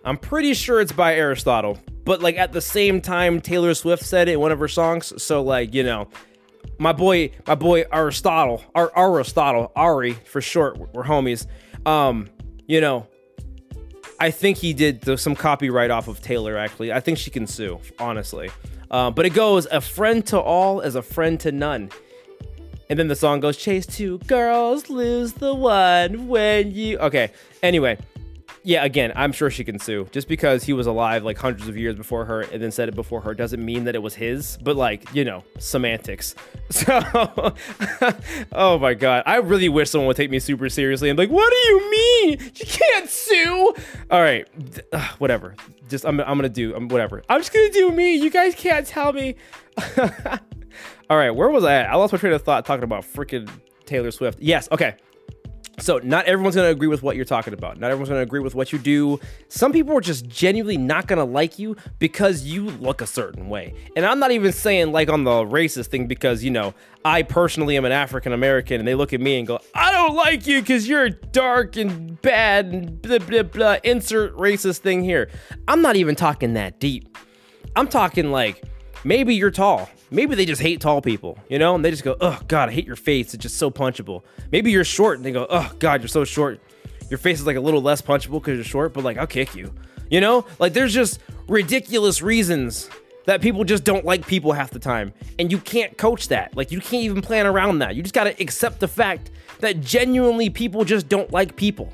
I'm 0.05 0.17
pretty 0.17 0.55
sure 0.55 0.81
it's 0.81 0.91
by 0.91 1.15
Aristotle, 1.15 1.79
but 2.05 2.21
like 2.21 2.37
at 2.37 2.51
the 2.51 2.61
same 2.61 3.01
time, 3.01 3.41
Taylor 3.41 3.75
Swift 3.75 4.03
said 4.03 4.29
it 4.29 4.33
in 4.33 4.41
one 4.41 4.51
of 4.51 4.59
her 4.59 4.67
songs. 4.67 5.23
So, 5.23 5.41
like, 5.41 5.73
you 5.73 5.85
know, 5.85 6.09
my 6.81 6.93
boy, 6.93 7.31
my 7.47 7.55
boy 7.55 7.85
Aristotle, 7.93 8.65
Ar- 8.75 8.91
Aristotle, 8.97 9.71
Ari 9.77 10.15
for 10.15 10.41
short, 10.41 10.79
we're 10.95 11.05
homies. 11.05 11.47
Um, 11.87 12.31
you 12.67 12.81
know, 12.81 13.07
I 14.19 14.31
think 14.31 14.57
he 14.57 14.73
did 14.73 15.21
some 15.21 15.37
copyright 15.37 15.91
off 15.91 16.09
of 16.09 16.23
Taylor. 16.23 16.57
Actually, 16.57 16.93
I 16.93 17.01
think 17.01 17.19
she 17.19 17.31
can 17.31 17.47
sue. 17.47 17.81
Honestly, 17.99 18.51
uh, 18.91 19.11
but 19.11 19.27
it 19.27 19.35
goes: 19.35 19.67
"A 19.71 19.81
friend 19.81 20.27
to 20.29 20.41
all 20.41 20.81
is 20.81 20.95
a 20.95 21.03
friend 21.03 21.39
to 21.41 21.53
none." 21.53 21.91
And 22.89 22.99
then 22.99 23.09
the 23.09 23.17
song 23.17 23.41
goes: 23.41 23.59
"Chase 23.59 23.87
two 23.87 24.19
girls, 24.21 24.89
lose 24.89 25.35
the 25.35 25.55
one 25.55 26.29
when 26.29 26.73
you." 26.73 26.99
Okay. 26.99 27.31
Anyway, 27.63 27.99
yeah, 28.63 28.85
again, 28.85 29.13
I'm 29.17 29.33
sure 29.33 29.51
she 29.51 29.65
can 29.65 29.79
sue. 29.79 30.07
Just 30.13 30.29
because 30.29 30.65
he 30.65 30.73
was 30.73 30.87
alive 30.87 31.25
like 31.25 31.39
hundreds 31.39 31.69
of 31.69 31.77
years 31.77 31.95
before 31.95 32.25
her 32.27 32.43
and 32.43 32.63
then 32.63 32.71
said 32.71 32.89
it 32.89 32.95
before 32.95 33.21
her 33.23 33.35
doesn't 33.35 33.65
mean 33.65 33.85
that 33.85 33.95
it 33.95 34.03
was 34.03 34.15
his, 34.15 34.59
but 34.63 34.77
like, 34.77 35.15
you 35.15 35.25
know, 35.25 35.45
semantics. 35.59 36.35
So, 36.71 37.01
oh 38.53 38.79
my 38.79 38.95
God. 38.95 39.25
I 39.27 39.39
really 39.39 39.69
wish 39.69 39.91
someone 39.91 40.07
would 40.07 40.17
take 40.17 40.31
me 40.31 40.39
super 40.39 40.69
seriously. 40.69 41.11
I'm 41.11 41.17
like, 41.17 41.29
what 41.29 41.51
do 41.51 41.57
you 41.57 41.91
mean? 41.91 42.31
You 42.55 42.67
can't 42.67 43.09
sue. 43.09 43.75
All 44.09 44.21
right. 44.21 44.47
Uh, 44.93 45.05
whatever. 45.19 45.57
Just, 45.89 46.05
I'm, 46.05 46.21
I'm 46.21 46.39
going 46.39 46.43
to 46.43 46.49
do, 46.49 46.77
um, 46.77 46.87
whatever. 46.87 47.25
I'm 47.29 47.41
just 47.41 47.53
going 47.53 47.67
to 47.67 47.73
do 47.73 47.91
me. 47.91 48.15
You 48.15 48.31
guys 48.31 48.55
can't 48.55 48.87
tell 48.87 49.13
me. 49.13 49.35
All 51.11 51.17
right. 51.17 51.31
Where 51.31 51.49
was 51.49 51.65
I 51.65 51.75
at? 51.75 51.91
I 51.91 51.97
lost 51.97 52.13
my 52.13 52.21
train 52.21 52.33
of 52.35 52.43
thought 52.43 52.65
talking 52.65 52.85
about 52.85 53.03
freaking 53.03 53.51
Taylor 53.85 54.13
Swift. 54.13 54.39
Yes. 54.41 54.69
Okay. 54.71 54.95
So, 55.81 55.99
not 55.99 56.27
everyone's 56.27 56.55
going 56.55 56.67
to 56.67 56.73
agree 56.73 56.89
with 56.89 57.03
what 57.03 57.17
you're 57.17 57.25
talking 57.25 57.55
about. 57.55 57.79
Not 57.79 57.91
everyone's 57.91 58.11
going 58.11 58.21
to 58.21 58.23
agree 58.23 58.41
with 58.41 58.55
what 58.55 58.73
you 58.73 58.79
do. 58.79 59.19
Some 59.49 59.73
people 59.73 59.97
are 59.97 60.01
just 60.01 60.27
genuinely 60.29 60.77
not 60.77 61.07
going 61.07 61.19
to 61.19 61.25
like 61.25 61.59
you 61.59 61.77
because 61.99 62.43
you 62.45 62.71
look 62.71 63.01
a 63.01 63.07
certain 63.07 63.49
way. 63.49 63.75
And 63.97 64.05
I'm 64.05 64.19
not 64.19 64.31
even 64.31 64.53
saying 64.53 64.93
like 64.93 65.09
on 65.09 65.25
the 65.25 65.31
racist 65.31 65.87
thing 65.87 66.07
because, 66.07 66.45
you 66.45 66.51
know, 66.51 66.75
I 67.05 67.23
personally 67.23 67.77
am 67.77 67.85
an 67.85 67.93
African 67.93 68.33
American 68.33 68.79
and 68.79 68.87
they 68.87 68.95
look 68.95 69.13
at 69.13 69.21
me 69.21 69.39
and 69.39 69.47
go, 69.47 69.59
I 69.75 69.91
don't 69.91 70.15
like 70.15 70.47
you 70.47 70.61
because 70.61 70.87
you're 70.87 71.09
dark 71.09 71.77
and 71.77 72.21
bad 72.21 72.67
and 72.67 73.01
blah, 73.01 73.19
blah, 73.19 73.43
blah. 73.43 73.77
Insert 73.83 74.37
racist 74.37 74.79
thing 74.79 75.03
here. 75.03 75.31
I'm 75.67 75.81
not 75.83 75.97
even 75.97 76.15
talking 76.15 76.55
that 76.55 76.79
deep. 76.79 77.17
I'm 77.77 77.89
talking 77.89 78.31
like 78.31 78.63
maybe 79.05 79.35
you're 79.35 79.51
tall 79.51 79.89
Maybe 80.13 80.35
they 80.35 80.45
just 80.45 80.61
hate 80.61 80.81
tall 80.81 81.01
people, 81.01 81.39
you 81.49 81.59
know, 81.59 81.77
and 81.77 81.85
they 81.85 81.91
just 81.91 82.03
go, 82.03 82.17
"Oh 82.21 82.41
God, 82.49 82.69
I 82.69 82.73
hate 82.73 82.87
your 82.87 82.97
face. 82.97 83.33
It's 83.33 83.43
just 83.43 83.59
so 83.59 83.71
punchable." 83.71 84.23
Maybe 84.51 84.73
you're 84.73 84.85
short, 84.85 85.19
and 85.19 85.25
they 85.25 85.31
go, 85.31 85.47
"Oh 85.49 85.71
God, 85.79 86.01
you're 86.01 86.09
so 86.09 86.25
short. 86.25 86.61
Your 87.09 87.19
face 87.19 87.39
is 87.39 87.47
like 87.47 87.57
a 87.57 87.61
little 87.61 87.81
less 87.81 88.03
punchable 88.03 88.41
because 88.41 88.57
you're 88.57 88.65
short, 88.65 88.93
but 88.93 89.05
like 89.05 89.19
I'll 89.19 89.29
kick 89.29 89.55
you." 89.55 89.73
You 90.11 90.21
know, 90.21 90.45
like 90.59 90.73
there's 90.73 90.93
just 90.93 91.21
ridiculous 91.47 92.23
reasons 92.23 92.91
that 93.27 93.41
people 93.41 93.63
just 93.63 93.85
don't 93.85 94.05
like 94.05 94.27
people 94.27 94.53
half 94.53 94.71
the 94.71 94.81
time, 94.81 95.13
and 95.39 95.53
you 95.53 95.59
can't 95.59 95.97
coach 95.97 96.27
that. 96.29 96.57
Like 96.57 96.73
you 96.73 96.81
can't 96.81 97.05
even 97.05 97.23
plan 97.23 97.47
around 97.47 97.79
that. 97.79 97.95
You 97.95 98.03
just 98.03 98.15
gotta 98.15 98.35
accept 98.43 98.81
the 98.81 98.89
fact 98.89 99.31
that 99.61 99.81
genuinely 99.81 100.51
people 100.51 100.85
just 100.85 101.09
don't 101.09 101.31
like 101.31 101.55
people. 101.55 101.93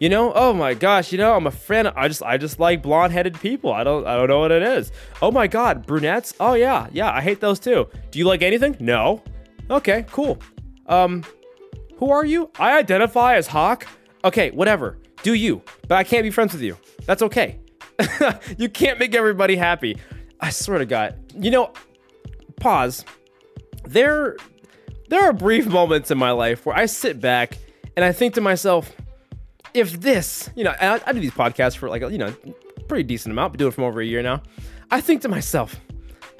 You 0.00 0.08
know, 0.08 0.32
oh 0.32 0.52
my 0.52 0.74
gosh, 0.74 1.10
you 1.10 1.18
know, 1.18 1.34
I'm 1.34 1.46
a 1.46 1.50
friend. 1.50 1.88
I 1.96 2.08
just 2.08 2.22
I 2.22 2.36
just 2.36 2.60
like 2.60 2.82
blonde-headed 2.82 3.40
people. 3.40 3.72
I 3.72 3.82
don't 3.82 4.06
I 4.06 4.16
don't 4.16 4.28
know 4.28 4.38
what 4.38 4.52
it 4.52 4.62
is. 4.62 4.92
Oh 5.20 5.30
my 5.32 5.46
god, 5.46 5.86
brunettes? 5.86 6.34
Oh 6.38 6.54
yeah, 6.54 6.86
yeah, 6.92 7.12
I 7.12 7.20
hate 7.20 7.40
those 7.40 7.58
too. 7.58 7.88
Do 8.10 8.18
you 8.18 8.24
like 8.24 8.42
anything? 8.42 8.76
No. 8.78 9.22
Okay, 9.70 10.04
cool. 10.10 10.38
Um 10.86 11.24
who 11.96 12.10
are 12.10 12.24
you? 12.24 12.50
I 12.58 12.78
identify 12.78 13.34
as 13.36 13.48
Hawk. 13.48 13.86
Okay, 14.24 14.50
whatever. 14.52 14.98
Do 15.24 15.34
you. 15.34 15.62
But 15.88 15.96
I 15.96 16.04
can't 16.04 16.22
be 16.22 16.30
friends 16.30 16.52
with 16.52 16.62
you. 16.62 16.76
That's 17.06 17.22
okay. 17.22 17.58
you 18.56 18.68
can't 18.68 19.00
make 19.00 19.16
everybody 19.16 19.56
happy. 19.56 19.98
I 20.40 20.50
swear 20.50 20.78
to 20.78 20.86
God. 20.86 21.16
You 21.34 21.50
know, 21.50 21.72
pause. 22.60 23.04
There 23.84 24.36
there 25.08 25.24
are 25.24 25.32
brief 25.32 25.66
moments 25.66 26.10
in 26.10 26.18
my 26.18 26.30
life 26.30 26.64
where 26.66 26.76
I 26.76 26.86
sit 26.86 27.20
back 27.20 27.58
and 27.96 28.04
I 28.04 28.12
think 28.12 28.34
to 28.34 28.40
myself, 28.40 28.92
if 29.74 30.00
this, 30.00 30.50
you 30.54 30.64
know, 30.64 30.74
I, 30.80 31.00
I 31.06 31.12
do 31.12 31.20
these 31.20 31.32
podcasts 31.32 31.76
for 31.76 31.88
like, 31.88 32.02
you 32.02 32.18
know, 32.18 32.34
pretty 32.88 33.04
decent 33.04 33.32
amount, 33.32 33.52
been 33.52 33.58
doing 33.58 33.72
it 33.72 33.74
for 33.74 33.84
over 33.84 34.00
a 34.00 34.06
year 34.06 34.22
now. 34.22 34.42
I 34.90 35.00
think 35.00 35.22
to 35.22 35.28
myself, 35.28 35.78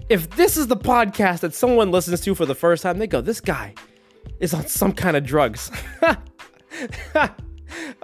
if 0.08 0.30
this 0.30 0.56
is 0.56 0.66
the 0.66 0.76
podcast 0.76 1.40
that 1.40 1.54
someone 1.54 1.90
listens 1.90 2.20
to 2.22 2.34
for 2.34 2.46
the 2.46 2.54
first 2.54 2.82
time, 2.82 2.98
they 2.98 3.06
go, 3.06 3.20
"This 3.20 3.40
guy 3.40 3.74
is 4.40 4.54
on 4.54 4.66
some 4.66 4.92
kind 4.92 5.16
of 5.16 5.24
drugs." 5.24 5.70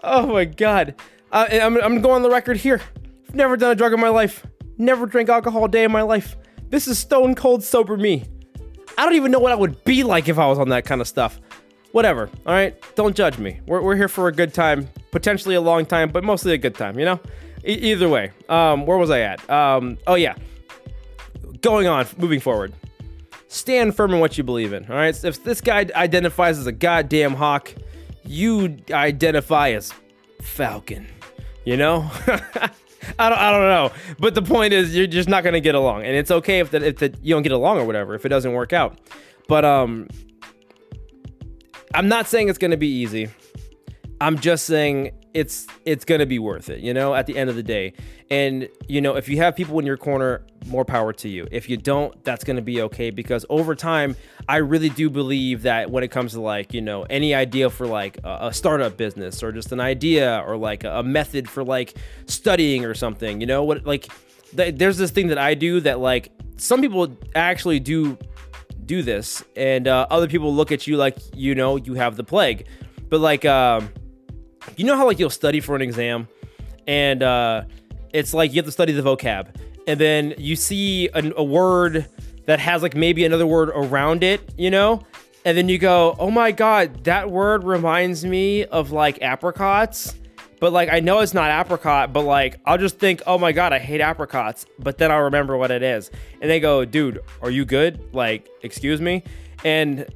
oh 0.02 0.26
my 0.26 0.44
god! 0.44 0.94
Uh, 1.32 1.46
I'm 1.50 1.78
I'm 1.82 2.02
going 2.02 2.16
on 2.16 2.22
the 2.22 2.30
record 2.30 2.58
here. 2.58 2.80
I've 3.28 3.34
never 3.34 3.56
done 3.56 3.72
a 3.72 3.74
drug 3.74 3.94
in 3.94 4.00
my 4.00 4.10
life. 4.10 4.46
Never 4.76 5.06
drank 5.06 5.30
alcohol 5.30 5.64
a 5.64 5.68
day 5.68 5.84
in 5.84 5.92
my 5.92 6.02
life. 6.02 6.36
This 6.68 6.86
is 6.88 6.98
stone 6.98 7.34
cold 7.34 7.62
sober 7.62 7.96
me. 7.96 8.24
I 8.98 9.04
don't 9.04 9.14
even 9.14 9.32
know 9.32 9.38
what 9.38 9.52
I 9.52 9.56
would 9.56 9.82
be 9.84 10.02
like 10.02 10.28
if 10.28 10.38
I 10.38 10.46
was 10.46 10.58
on 10.58 10.68
that 10.68 10.84
kind 10.84 11.00
of 11.00 11.08
stuff. 11.08 11.40
Whatever. 11.94 12.28
All 12.44 12.52
right. 12.52 12.74
Don't 12.96 13.14
judge 13.14 13.38
me. 13.38 13.60
We're, 13.66 13.80
we're 13.80 13.94
here 13.94 14.08
for 14.08 14.26
a 14.26 14.32
good 14.32 14.52
time, 14.52 14.88
potentially 15.12 15.54
a 15.54 15.60
long 15.60 15.86
time, 15.86 16.10
but 16.10 16.24
mostly 16.24 16.52
a 16.52 16.58
good 16.58 16.74
time. 16.74 16.98
You 16.98 17.04
know. 17.04 17.20
E- 17.64 17.92
either 17.92 18.08
way. 18.08 18.32
Um, 18.48 18.84
where 18.84 18.98
was 18.98 19.10
I 19.10 19.20
at? 19.20 19.48
Um, 19.48 19.96
oh 20.08 20.16
yeah. 20.16 20.34
Going 21.60 21.86
on, 21.86 22.04
moving 22.18 22.40
forward. 22.40 22.74
Stand 23.46 23.94
firm 23.94 24.12
in 24.12 24.18
what 24.18 24.36
you 24.36 24.42
believe 24.42 24.72
in. 24.72 24.84
All 24.90 24.96
right. 24.96 25.14
If 25.24 25.44
this 25.44 25.60
guy 25.60 25.86
identifies 25.94 26.58
as 26.58 26.66
a 26.66 26.72
goddamn 26.72 27.34
hawk, 27.34 27.72
you 28.24 28.76
identify 28.90 29.70
as 29.70 29.94
Falcon. 30.42 31.06
You 31.64 31.76
know. 31.76 32.10
I 33.20 33.28
don't, 33.28 33.38
I 33.38 33.52
don't 33.52 33.68
know. 33.68 33.92
But 34.18 34.34
the 34.34 34.42
point 34.42 34.72
is, 34.72 34.96
you're 34.96 35.06
just 35.06 35.28
not 35.28 35.44
gonna 35.44 35.60
get 35.60 35.76
along, 35.76 36.02
and 36.02 36.16
it's 36.16 36.32
okay 36.32 36.58
if 36.58 36.72
that 36.72 36.82
if 36.82 36.96
that 36.96 37.24
you 37.24 37.36
don't 37.36 37.44
get 37.44 37.52
along 37.52 37.78
or 37.78 37.84
whatever 37.84 38.16
if 38.16 38.26
it 38.26 38.30
doesn't 38.30 38.52
work 38.52 38.72
out. 38.72 38.98
But 39.46 39.64
um, 39.64 40.08
I'm 41.94 42.08
not 42.08 42.26
saying 42.26 42.48
it's 42.48 42.58
gonna 42.58 42.76
be 42.76 42.88
easy. 42.88 43.28
I'm 44.20 44.38
just 44.38 44.66
saying 44.66 45.12
it's 45.32 45.66
it's 45.84 46.04
gonna 46.04 46.26
be 46.26 46.38
worth 46.38 46.68
it. 46.68 46.80
You 46.80 46.92
know, 46.92 47.14
at 47.14 47.26
the 47.26 47.36
end 47.36 47.50
of 47.50 47.56
the 47.56 47.62
day, 47.62 47.92
and 48.30 48.68
you 48.88 49.00
know, 49.00 49.16
if 49.16 49.28
you 49.28 49.36
have 49.38 49.54
people 49.54 49.78
in 49.78 49.86
your 49.86 49.96
corner, 49.96 50.44
more 50.66 50.84
power 50.84 51.12
to 51.12 51.28
you. 51.28 51.46
If 51.52 51.68
you 51.68 51.76
don't, 51.76 52.22
that's 52.24 52.42
gonna 52.42 52.62
be 52.62 52.82
okay 52.82 53.10
because 53.10 53.46
over 53.48 53.76
time, 53.76 54.16
I 54.48 54.56
really 54.56 54.88
do 54.88 55.08
believe 55.08 55.62
that 55.62 55.90
when 55.90 56.02
it 56.02 56.10
comes 56.10 56.32
to 56.32 56.40
like 56.40 56.74
you 56.74 56.80
know 56.80 57.04
any 57.04 57.32
idea 57.34 57.70
for 57.70 57.86
like 57.86 58.18
a, 58.24 58.48
a 58.48 58.52
startup 58.52 58.96
business 58.96 59.42
or 59.42 59.52
just 59.52 59.70
an 59.70 59.80
idea 59.80 60.42
or 60.46 60.56
like 60.56 60.82
a, 60.82 60.98
a 60.98 61.02
method 61.02 61.48
for 61.48 61.62
like 61.62 61.94
studying 62.26 62.84
or 62.84 62.94
something, 62.94 63.40
you 63.40 63.46
know 63.46 63.62
what 63.62 63.86
like 63.86 64.08
th- 64.56 64.74
there's 64.76 64.98
this 64.98 65.12
thing 65.12 65.28
that 65.28 65.38
I 65.38 65.54
do 65.54 65.80
that 65.80 66.00
like 66.00 66.32
some 66.56 66.80
people 66.80 67.16
actually 67.34 67.78
do 67.80 68.18
do 68.86 69.02
this 69.02 69.44
and 69.56 69.88
uh, 69.88 70.06
other 70.10 70.28
people 70.28 70.54
look 70.54 70.72
at 70.72 70.86
you 70.86 70.96
like 70.96 71.16
you 71.34 71.54
know 71.54 71.76
you 71.76 71.94
have 71.94 72.16
the 72.16 72.24
plague. 72.24 72.66
But 73.08 73.20
like 73.20 73.44
um 73.44 73.90
you 74.76 74.84
know 74.84 74.96
how 74.96 75.06
like 75.06 75.18
you'll 75.18 75.30
study 75.30 75.60
for 75.60 75.76
an 75.76 75.82
exam 75.82 76.28
and 76.86 77.22
uh 77.22 77.62
it's 78.12 78.32
like 78.34 78.52
you 78.52 78.56
have 78.56 78.66
to 78.66 78.72
study 78.72 78.92
the 78.92 79.02
vocab 79.02 79.54
and 79.86 80.00
then 80.00 80.34
you 80.38 80.56
see 80.56 81.08
an, 81.14 81.32
a 81.36 81.44
word 81.44 82.06
that 82.46 82.58
has 82.60 82.82
like 82.82 82.94
maybe 82.94 83.24
another 83.24 83.46
word 83.46 83.70
around 83.70 84.22
it 84.22 84.54
you 84.56 84.70
know? 84.70 85.02
And 85.44 85.58
then 85.58 85.68
you 85.68 85.78
go 85.78 86.16
oh 86.18 86.30
my 86.30 86.52
god 86.52 87.04
that 87.04 87.30
word 87.30 87.64
reminds 87.64 88.24
me 88.24 88.64
of 88.64 88.92
like 88.92 89.20
apricots 89.22 90.14
but 90.64 90.72
like 90.72 90.88
I 90.90 91.00
know 91.00 91.18
it's 91.18 91.34
not 91.34 91.50
apricot, 91.50 92.14
but 92.14 92.22
like 92.22 92.58
I'll 92.64 92.78
just 92.78 92.98
think, 92.98 93.20
oh 93.26 93.36
my 93.36 93.52
god, 93.52 93.74
I 93.74 93.78
hate 93.78 94.00
apricots. 94.00 94.64
But 94.78 94.96
then 94.96 95.12
I'll 95.12 95.24
remember 95.24 95.58
what 95.58 95.70
it 95.70 95.82
is, 95.82 96.10
and 96.40 96.50
they 96.50 96.58
go, 96.58 96.86
dude, 96.86 97.20
are 97.42 97.50
you 97.50 97.66
good? 97.66 98.02
Like, 98.14 98.48
excuse 98.62 98.98
me, 98.98 99.24
and 99.62 100.06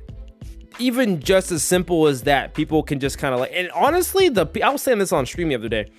even 0.78 1.20
just 1.20 1.52
as 1.52 1.62
simple 1.62 2.06
as 2.06 2.22
that, 2.22 2.54
people 2.54 2.82
can 2.82 2.98
just 2.98 3.18
kind 3.18 3.34
of 3.34 3.40
like. 3.40 3.50
And 3.52 3.70
honestly, 3.72 4.30
the 4.30 4.48
I 4.64 4.70
was 4.70 4.80
saying 4.80 5.00
this 5.00 5.12
on 5.12 5.26
stream 5.26 5.50
the 5.50 5.54
other 5.54 5.68
day. 5.68 5.90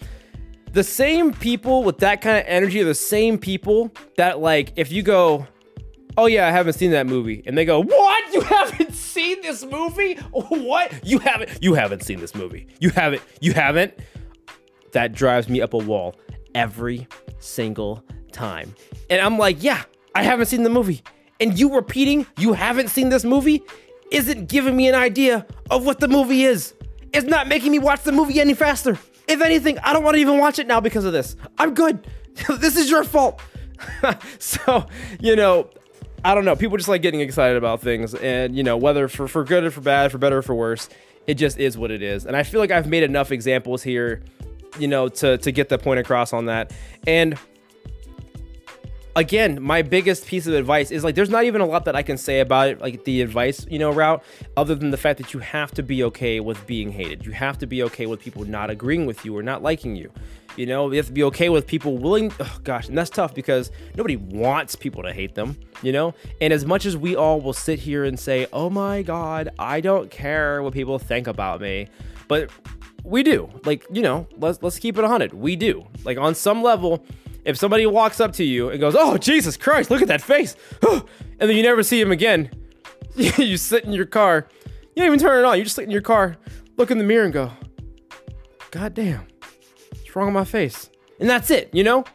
The 0.72 0.84
same 0.84 1.32
people 1.32 1.84
with 1.84 2.00
that 2.00 2.22
kind 2.22 2.40
of 2.40 2.44
energy 2.48 2.82
are 2.82 2.86
the 2.86 2.96
same 2.96 3.38
people 3.38 3.94
that 4.18 4.40
like 4.40 4.74
if 4.78 4.92
you 4.92 5.04
go, 5.04 5.46
oh 6.18 6.26
yeah, 6.26 6.48
I 6.48 6.50
haven't 6.50 6.74
seen 6.74 6.90
that 6.90 7.06
movie, 7.06 7.44
and 7.46 7.56
they 7.56 7.66
go, 7.66 7.84
what? 7.84 8.34
You 8.34 8.42
haven't 8.56 8.96
seen 8.96 9.44
this 9.44 9.64
movie? 9.64 10.16
What? 10.32 11.06
You 11.06 11.20
haven't? 11.20 11.62
You 11.62 11.76
haven't 11.76 12.02
seen 12.02 12.20
this 12.20 12.34
movie? 12.34 12.66
You 12.80 12.90
haven't? 12.90 13.22
You 13.42 13.54
haven't? 13.54 13.94
That 14.94 15.14
drives 15.14 15.50
me 15.50 15.62
up 15.62 15.74
a 15.74 15.78
wall 15.78 16.16
every 16.56 17.08
single 17.40 18.04
time. 18.32 18.74
And 19.10 19.22
I'm 19.22 19.38
like, 19.38 19.64
yeah, 19.64 19.84
I 20.16 20.24
haven't 20.24 20.48
seen 20.48 20.64
the 20.64 20.70
movie. 20.70 21.02
And 21.40 21.58
you 21.58 21.74
repeating 21.74 22.26
you 22.38 22.54
haven't 22.54 22.90
seen 22.90 23.10
this 23.10 23.24
movie 23.24 23.64
isn't 24.12 24.50
giving 24.50 24.76
me 24.76 24.88
an 24.88 24.96
idea 24.96 25.46
of 25.70 25.86
what 25.86 26.00
the 26.00 26.08
movie 26.08 26.44
is. 26.44 26.74
It's 27.14 27.28
not 27.28 27.48
making 27.48 27.72
me 27.72 27.80
watch 27.80 28.04
the 28.04 28.12
movie 28.12 28.40
any 28.40 28.54
faster. 28.54 28.98
If 29.28 29.42
anything, 29.42 29.78
I 29.80 29.94
don't 29.94 30.04
want 30.04 30.16
to 30.16 30.22
even 30.22 30.38
watch 30.38 30.60
it 30.60 30.68
now 30.68 30.80
because 30.80 31.06
of 31.06 31.14
this. 31.14 31.36
I'm 31.58 31.74
good. 31.74 32.06
this 32.58 32.76
is 32.76 32.90
your 32.90 33.04
fault. 33.04 33.42
so, 34.40 34.86
you 35.20 35.36
know, 35.36 35.70
I 36.24 36.36
don't 36.36 36.46
know. 36.46 36.56
People 36.56 36.78
just 36.78 36.90
like 36.90 37.02
getting 37.02 37.22
excited 37.22 37.56
about 37.56 37.82
things. 37.82 38.14
And, 38.16 38.56
you 38.56 38.64
know, 38.64 38.78
whether 38.78 39.08
for, 39.08 39.28
for 39.28 39.44
good 39.44 39.64
or 39.64 39.72
for 39.72 39.82
bad, 39.82 40.12
for 40.12 40.18
better 40.18 40.40
or 40.40 40.42
for 40.42 40.56
worse, 40.56 40.90
it 41.28 41.36
just 41.36 41.58
is 41.58 41.78
what 41.78 41.92
it 41.92 42.02
is. 42.02 42.26
And 42.26 42.36
I 42.36 42.44
feel 42.44 42.60
like 42.60 42.72
I've 42.72 42.88
made 42.88 43.04
enough 43.04 43.32
examples 43.32 43.84
here 43.84 44.24
you 44.78 44.88
know, 44.88 45.10
to 45.10 45.38
to 45.38 45.52
get 45.52 45.70
the 45.70 45.78
point 45.78 46.00
across 46.00 46.34
on 46.34 46.46
that. 46.46 46.74
And 47.08 47.38
again, 49.16 49.62
my 49.62 49.82
biggest 49.82 50.26
piece 50.26 50.48
of 50.48 50.54
advice 50.54 50.92
is 50.92 51.04
like 51.04 51.16
there's 51.16 51.30
not 51.30 51.44
even 51.44 51.62
a 51.62 51.66
lot 51.66 51.86
that 51.86 51.96
I 51.96 52.04
can 52.04 52.18
say 52.18 52.40
about 52.40 52.70
it, 52.70 52.82
like 52.82 53.04
the 53.04 53.22
advice, 53.22 53.66
you 53.70 53.80
know, 53.80 53.92
route, 53.92 54.24
other 54.58 54.76
than 54.76 54.92
the 54.92 54.98
fact 54.98 55.18
that 55.20 55.34
you 55.34 55.40
have 55.40 55.72
to 55.72 55.84
be 55.84 56.04
okay 56.06 56.40
with 56.40 56.66
being 56.68 56.92
hated. 56.92 57.26
You 57.26 57.32
have 57.34 57.58
to 57.60 57.68
be 57.68 57.84
okay 57.84 58.06
with 58.06 58.20
people 58.20 58.46
not 58.46 58.70
agreeing 58.70 59.06
with 59.06 59.26
you 59.26 59.38
or 59.38 59.44
not 59.44 59.62
liking 59.62 59.96
you. 59.96 60.12
You 60.56 60.66
know, 60.66 60.90
you 60.92 60.98
have 60.98 61.08
to 61.08 61.14
be 61.14 61.24
okay 61.24 61.50
with 61.50 61.68
people 61.68 61.98
willing. 61.98 62.32
Oh 62.40 62.58
gosh, 62.64 62.88
and 62.88 62.98
that's 62.98 63.10
tough 63.10 63.36
because 63.36 63.72
nobody 63.96 64.16
wants 64.16 64.76
people 64.76 65.04
to 65.04 65.14
hate 65.14 65.36
them. 65.36 65.58
You 65.82 65.92
know, 65.92 66.14
and 66.42 66.52
as 66.54 66.66
much 66.66 66.86
as 66.86 66.98
we 66.98 67.16
all 67.16 67.42
will 67.42 67.54
sit 67.54 67.80
here 67.80 68.06
and 68.06 68.20
say, 68.20 68.48
"Oh 68.52 68.70
my 68.70 69.02
God, 69.02 69.50
I 69.60 69.82
don't 69.82 70.10
care 70.10 70.64
what 70.64 70.74
people 70.74 70.98
think 71.00 71.28
about 71.28 71.62
me," 71.62 71.88
but 72.28 72.50
we 73.04 73.24
do. 73.24 73.50
Like, 73.66 73.86
you 73.92 74.02
know, 74.02 74.28
let's 74.38 74.62
let's 74.62 74.80
keep 74.80 74.98
it 74.98 75.02
100. 75.02 75.34
We 75.34 75.56
do. 75.56 75.88
Like 76.04 76.18
on 76.18 76.36
some 76.36 76.62
level, 76.64 77.06
if 77.46 77.58
somebody 77.58 77.86
walks 77.86 78.20
up 78.20 78.34
to 78.34 78.44
you 78.44 78.70
and 78.70 78.80
goes, 78.80 78.96
"Oh, 78.98 79.18
Jesus 79.18 79.58
Christ, 79.58 79.90
look 79.90 80.02
at 80.02 80.08
that 80.08 80.22
face." 80.22 80.56
and 80.92 81.04
then 81.40 81.56
you 81.56 81.64
never 81.64 81.84
see 81.84 82.00
him 82.00 82.12
again. 82.12 82.50
you 83.16 83.58
sit 83.58 83.86
in 83.86 83.94
your 83.94 84.06
car. 84.06 84.48
You 84.96 85.04
don't 85.04 85.08
even 85.08 85.20
turn 85.20 85.44
it 85.44 85.48
on. 85.48 85.58
You 85.58 85.64
just 85.64 85.76
sit 85.76 85.86
in 85.86 85.92
your 85.92 86.02
car, 86.02 86.38
look 86.78 86.92
in 86.92 86.98
the 86.98 87.04
mirror 87.04 87.26
and 87.26 87.34
go, 87.34 87.52
"God 88.72 88.94
damn. 88.94 89.28
What's 89.92 90.16
wrong 90.16 90.28
with 90.28 90.36
my 90.36 90.46
face?" 90.46 90.90
And 91.20 91.30
that's 91.30 91.52
it, 91.52 91.70
you 91.74 91.84
know? 91.84 92.06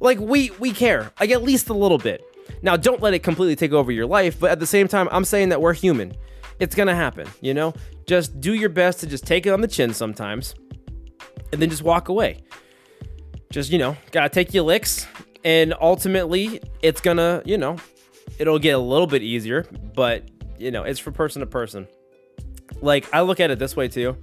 Like 0.00 0.18
we 0.18 0.50
we 0.58 0.72
care. 0.72 1.12
Like 1.20 1.30
at 1.30 1.42
least 1.42 1.68
a 1.68 1.74
little 1.74 1.98
bit. 1.98 2.24
Now, 2.62 2.76
don't 2.76 3.00
let 3.00 3.14
it 3.14 3.20
completely 3.20 3.56
take 3.56 3.72
over 3.72 3.90
your 3.92 4.06
life, 4.06 4.38
but 4.38 4.50
at 4.50 4.60
the 4.60 4.66
same 4.66 4.88
time, 4.88 5.08
I'm 5.10 5.24
saying 5.24 5.48
that 5.50 5.60
we're 5.60 5.72
human. 5.72 6.14
It's 6.60 6.74
to 6.74 6.94
happen, 6.94 7.26
you 7.40 7.54
know? 7.54 7.74
just 8.10 8.40
do 8.40 8.54
your 8.54 8.68
best 8.68 8.98
to 8.98 9.06
just 9.06 9.24
take 9.24 9.46
it 9.46 9.50
on 9.50 9.60
the 9.60 9.68
chin 9.68 9.94
sometimes 9.94 10.56
and 11.52 11.62
then 11.62 11.70
just 11.70 11.84
walk 11.84 12.08
away. 12.08 12.42
Just, 13.50 13.70
you 13.70 13.78
know, 13.78 13.96
gotta 14.10 14.28
take 14.28 14.52
your 14.52 14.64
licks. 14.64 15.06
And 15.44 15.74
ultimately, 15.80 16.60
it's 16.82 17.00
gonna, 17.00 17.40
you 17.44 17.56
know, 17.56 17.76
it'll 18.40 18.58
get 18.58 18.72
a 18.72 18.78
little 18.78 19.06
bit 19.06 19.22
easier, 19.22 19.64
but, 19.94 20.28
you 20.58 20.72
know, 20.72 20.82
it's 20.82 20.98
for 20.98 21.12
person 21.12 21.38
to 21.38 21.46
person. 21.46 21.86
Like, 22.80 23.08
I 23.14 23.20
look 23.20 23.38
at 23.38 23.52
it 23.52 23.60
this 23.60 23.76
way 23.76 23.86
too. 23.86 24.16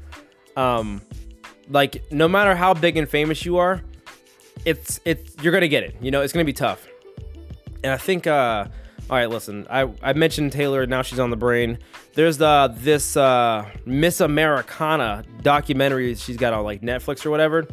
Um, 0.57 1.01
like, 1.69 2.03
no 2.11 2.27
matter 2.27 2.55
how 2.55 2.73
big 2.73 2.97
and 2.97 3.07
famous 3.07 3.45
you 3.45 3.55
are, 3.55 3.81
it's, 4.65 4.99
it's, 5.05 5.41
you're 5.41 5.53
gonna 5.53 5.69
get 5.69 5.83
it. 5.83 5.95
You 6.01 6.11
know, 6.11 6.21
it's 6.23 6.33
gonna 6.33 6.43
be 6.43 6.51
tough. 6.51 6.85
And 7.85 7.93
I 7.93 7.97
think, 7.97 8.27
uh, 8.27 8.65
all 9.09 9.15
right, 9.15 9.29
listen. 9.29 9.65
I, 9.69 9.89
I 10.01 10.13
mentioned 10.13 10.51
Taylor. 10.51 10.85
Now 10.85 11.01
she's 11.01 11.19
on 11.19 11.29
the 11.29 11.37
brain. 11.37 11.79
There's 12.13 12.37
the 12.37 12.73
this 12.77 13.15
uh, 13.15 13.69
Miss 13.85 14.19
Americana 14.19 15.23
documentary 15.41 16.15
she's 16.15 16.35
got 16.35 16.53
on 16.53 16.65
like 16.65 16.81
Netflix 16.81 17.25
or 17.25 17.29
whatever, 17.29 17.67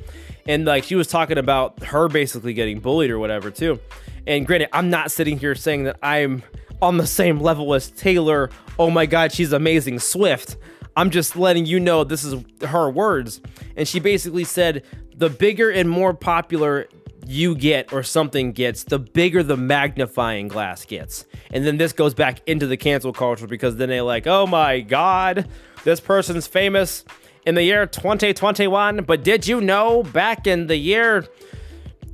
and 0.47 0.64
like 0.64 0.85
she 0.85 0.94
was 0.94 1.09
talking 1.09 1.38
about 1.38 1.83
her 1.85 2.09
basically 2.09 2.55
getting 2.55 2.79
bullied 2.79 3.11
or 3.11 3.18
whatever 3.18 3.51
too. 3.51 3.81
And 4.27 4.47
granted, 4.47 4.68
I'm 4.73 4.90
not 4.90 5.11
sitting 5.11 5.38
here 5.38 5.55
saying 5.57 5.85
that 5.85 5.97
I'm 6.03 6.42
on 6.81 6.99
the 6.99 7.07
same 7.07 7.40
level 7.40 7.75
as 7.75 7.90
Taylor. 7.90 8.51
Oh 8.79 8.90
my 8.90 9.07
God, 9.07 9.33
she's 9.33 9.53
amazing, 9.53 9.99
Swift. 9.99 10.57
I'm 10.97 11.11
just 11.11 11.35
letting 11.35 11.66
you 11.66 11.81
know 11.81 12.05
this 12.05 12.23
is 12.23 12.37
her 12.62 12.88
words. 12.88 13.40
And 13.77 13.88
she 13.88 13.99
basically 13.99 14.44
said 14.44 14.85
the 15.16 15.29
bigger 15.29 15.70
and 15.70 15.90
more 15.90 16.14
popular 16.14 16.87
you 17.28 17.54
get 17.54 17.92
or 17.92 18.02
something 18.02 18.52
gets, 18.52 18.84
the 18.84 18.98
bigger 18.98 19.42
the 19.42 19.56
magnifying 19.56 20.48
glass 20.48 20.84
gets. 20.84 21.26
And 21.50 21.66
then 21.66 21.76
this 21.76 21.92
goes 21.92 22.14
back 22.14 22.40
into 22.46 22.66
the 22.66 22.76
cancel 22.76 23.12
culture 23.12 23.46
because 23.46 23.76
then 23.76 23.88
they're 23.88 24.02
like, 24.02 24.26
oh 24.26 24.46
my 24.46 24.80
God, 24.80 25.48
this 25.84 26.00
person's 26.00 26.46
famous 26.46 27.04
in 27.46 27.54
the 27.54 27.62
year 27.62 27.87
2021. 27.87 29.04
But 29.04 29.24
did 29.24 29.46
you 29.46 29.60
know 29.60 30.02
back 30.02 30.46
in 30.46 30.66
the 30.66 30.76
year 30.76 31.26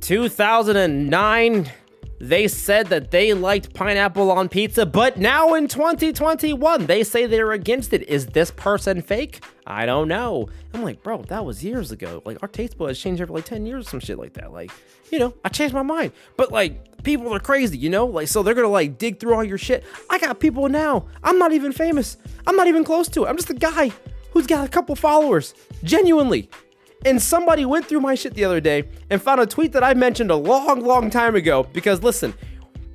2009? 0.01 1.71
They 2.19 2.47
said 2.47 2.87
that 2.87 3.09
they 3.09 3.33
liked 3.33 3.73
pineapple 3.73 4.29
on 4.31 4.47
pizza, 4.47 4.85
but 4.85 5.17
now 5.17 5.55
in 5.55 5.67
2021, 5.67 6.85
they 6.85 7.03
say 7.03 7.25
they're 7.25 7.51
against 7.51 7.93
it. 7.93 8.07
Is 8.07 8.27
this 8.27 8.51
person 8.51 9.01
fake? 9.01 9.43
I 9.65 9.87
don't 9.87 10.07
know. 10.07 10.47
I'm 10.73 10.83
like, 10.83 11.01
bro, 11.01 11.23
that 11.23 11.43
was 11.43 11.63
years 11.63 11.91
ago. 11.91 12.21
Like, 12.23 12.37
our 12.43 12.47
taste 12.47 12.77
buds 12.77 12.99
changed 12.99 13.21
every 13.21 13.33
like 13.33 13.45
10 13.45 13.65
years, 13.65 13.87
or 13.87 13.89
some 13.89 13.99
shit 14.01 14.19
like 14.19 14.33
that. 14.33 14.53
Like, 14.53 14.71
you 15.11 15.17
know, 15.17 15.33
I 15.43 15.49
changed 15.49 15.73
my 15.73 15.81
mind. 15.81 16.11
But 16.37 16.51
like, 16.51 17.01
people 17.01 17.33
are 17.33 17.39
crazy, 17.39 17.77
you 17.77 17.89
know? 17.89 18.05
Like, 18.05 18.27
so 18.27 18.43
they're 18.43 18.53
gonna 18.53 18.67
like 18.67 18.99
dig 18.99 19.19
through 19.19 19.33
all 19.33 19.43
your 19.43 19.57
shit. 19.57 19.83
I 20.09 20.19
got 20.19 20.39
people 20.39 20.69
now. 20.69 21.07
I'm 21.23 21.39
not 21.39 21.53
even 21.53 21.71
famous. 21.71 22.17
I'm 22.45 22.55
not 22.55 22.67
even 22.67 22.83
close 22.83 23.07
to 23.09 23.25
it. 23.25 23.29
I'm 23.29 23.35
just 23.35 23.49
a 23.49 23.55
guy 23.55 23.91
who's 24.31 24.45
got 24.45 24.65
a 24.65 24.69
couple 24.69 24.95
followers, 24.95 25.55
genuinely. 25.83 26.49
And 27.05 27.21
somebody 27.21 27.65
went 27.65 27.85
through 27.85 28.01
my 28.01 28.15
shit 28.15 28.35
the 28.35 28.45
other 28.45 28.59
day 28.59 28.87
and 29.09 29.21
found 29.21 29.41
a 29.41 29.45
tweet 29.45 29.71
that 29.73 29.83
I 29.83 29.93
mentioned 29.93 30.29
a 30.29 30.35
long, 30.35 30.81
long 30.81 31.09
time 31.09 31.35
ago. 31.35 31.63
Because 31.63 32.03
listen, 32.03 32.33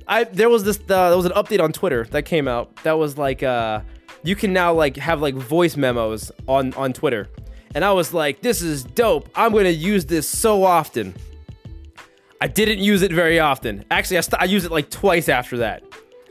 I 0.07 0.23
there 0.23 0.49
was 0.49 0.63
this 0.63 0.77
uh, 0.77 1.09
there 1.09 1.17
was 1.17 1.25
an 1.25 1.33
update 1.33 1.61
on 1.61 1.73
Twitter 1.73 2.05
that 2.11 2.23
came 2.23 2.47
out 2.47 2.75
that 2.83 2.97
was 2.97 3.17
like 3.17 3.43
uh 3.43 3.81
you 4.23 4.35
can 4.35 4.53
now 4.53 4.73
like 4.73 4.95
have 4.97 5.21
like 5.21 5.35
voice 5.35 5.75
memos 5.75 6.31
on 6.47 6.73
on 6.75 6.93
Twitter. 6.93 7.29
And 7.75 7.83
I 7.83 7.91
was 7.91 8.13
like, 8.13 8.41
this 8.41 8.61
is 8.61 8.83
dope. 8.83 9.29
I'm 9.35 9.51
gonna 9.51 9.69
use 9.69 10.05
this 10.05 10.27
so 10.27 10.63
often. 10.63 11.13
I 12.39 12.47
didn't 12.47 12.79
use 12.79 13.01
it 13.01 13.11
very 13.11 13.39
often. 13.39 13.83
Actually, 13.91 14.17
I, 14.17 14.21
st- 14.21 14.41
I 14.41 14.45
used 14.45 14.65
it 14.65 14.71
like 14.71 14.89
twice 14.89 15.27
after 15.27 15.57
that. 15.57 15.83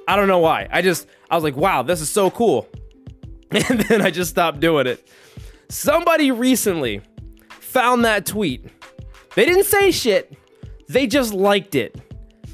I 0.09 0.17
don't 0.17 0.29
know 0.29 0.39
why. 0.39 0.69
I 0.71 0.83
just 0.83 1.07
I 1.31 1.35
was 1.35 1.45
like, 1.45 1.57
wow, 1.57 1.83
this 1.83 2.01
is 2.01 2.09
so 2.09 2.31
cool. 2.31 2.69
And 3.69 3.81
then 3.83 4.03
I 4.03 4.11
just 4.11 4.31
stopped 4.31 4.59
doing 4.59 4.89
it. 4.89 5.09
Somebody 5.69 6.33
recently 6.33 7.01
found 7.77 8.07
that 8.07 8.25
tweet. 8.25 8.65
They 9.35 9.45
didn't 9.45 9.65
say 9.65 9.91
shit. 9.91 10.33
They 10.89 11.07
just 11.07 11.35
liked 11.35 11.75
it. 11.75 11.95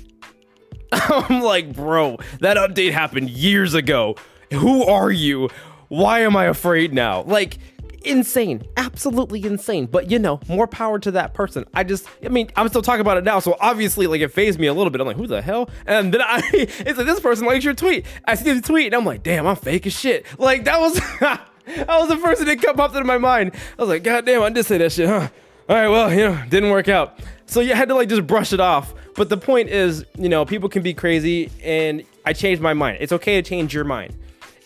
I'm 0.92 1.40
like, 1.42 1.72
bro, 1.72 2.18
that 2.40 2.56
update 2.56 2.90
happened 2.90 3.30
years 3.30 3.74
ago. 3.74 4.16
Who 4.52 4.84
are 4.84 5.12
you? 5.12 5.48
Why 5.86 6.22
am 6.22 6.34
I 6.34 6.46
afraid 6.46 6.92
now? 6.92 7.22
Like, 7.22 7.58
insane. 8.04 8.64
Absolutely 8.76 9.44
insane. 9.44 9.86
But 9.86 10.10
you 10.10 10.18
know, 10.18 10.40
more 10.48 10.66
power 10.66 10.98
to 10.98 11.12
that 11.12 11.34
person. 11.34 11.66
I 11.72 11.84
just, 11.84 12.08
I 12.24 12.28
mean, 12.28 12.50
I'm 12.56 12.66
still 12.66 12.82
talking 12.82 13.02
about 13.02 13.16
it 13.16 13.22
now. 13.22 13.38
So 13.38 13.56
obviously, 13.60 14.08
like, 14.08 14.22
it 14.22 14.32
fazed 14.32 14.58
me 14.58 14.66
a 14.66 14.74
little 14.74 14.90
bit. 14.90 15.00
I'm 15.00 15.06
like, 15.06 15.16
who 15.16 15.28
the 15.28 15.40
hell? 15.40 15.70
And 15.86 16.12
then 16.12 16.20
I, 16.20 16.42
it's 16.52 16.98
like, 16.98 17.06
this 17.06 17.20
person 17.20 17.46
likes 17.46 17.64
your 17.64 17.74
tweet. 17.74 18.06
I 18.24 18.34
see 18.34 18.52
the 18.52 18.60
tweet 18.60 18.86
and 18.86 18.96
I'm 18.96 19.04
like, 19.04 19.22
damn, 19.22 19.46
I'm 19.46 19.54
fake 19.54 19.86
as 19.86 19.92
shit. 19.92 20.26
Like, 20.36 20.64
that 20.64 20.80
was, 20.80 21.00
that 21.66 21.88
was 21.88 22.08
the 22.08 22.16
first 22.16 22.40
thing 22.40 22.48
that 22.48 22.62
come 22.62 22.80
up 22.80 22.92
into 22.92 23.04
my 23.04 23.18
mind. 23.18 23.52
I 23.78 23.82
was 23.82 23.88
like, 23.88 24.02
God 24.02 24.26
damn, 24.26 24.42
I 24.42 24.50
did 24.50 24.64
say 24.66 24.78
that 24.78 24.92
shit, 24.92 25.08
huh? 25.08 25.28
All 25.68 25.76
right, 25.76 25.88
well, 25.88 26.12
you 26.12 26.18
know, 26.18 26.42
didn't 26.48 26.70
work 26.70 26.88
out. 26.88 27.18
So 27.46 27.60
you 27.60 27.74
had 27.74 27.88
to 27.88 27.94
like 27.94 28.08
just 28.08 28.26
brush 28.26 28.52
it 28.52 28.60
off. 28.60 28.94
But 29.14 29.28
the 29.28 29.36
point 29.36 29.68
is, 29.68 30.04
you 30.18 30.28
know, 30.28 30.44
people 30.44 30.68
can 30.68 30.82
be 30.82 30.94
crazy, 30.94 31.50
and 31.62 32.02
I 32.24 32.32
changed 32.32 32.62
my 32.62 32.74
mind. 32.74 32.98
It's 33.00 33.12
okay 33.12 33.40
to 33.40 33.48
change 33.48 33.74
your 33.74 33.84
mind, 33.84 34.16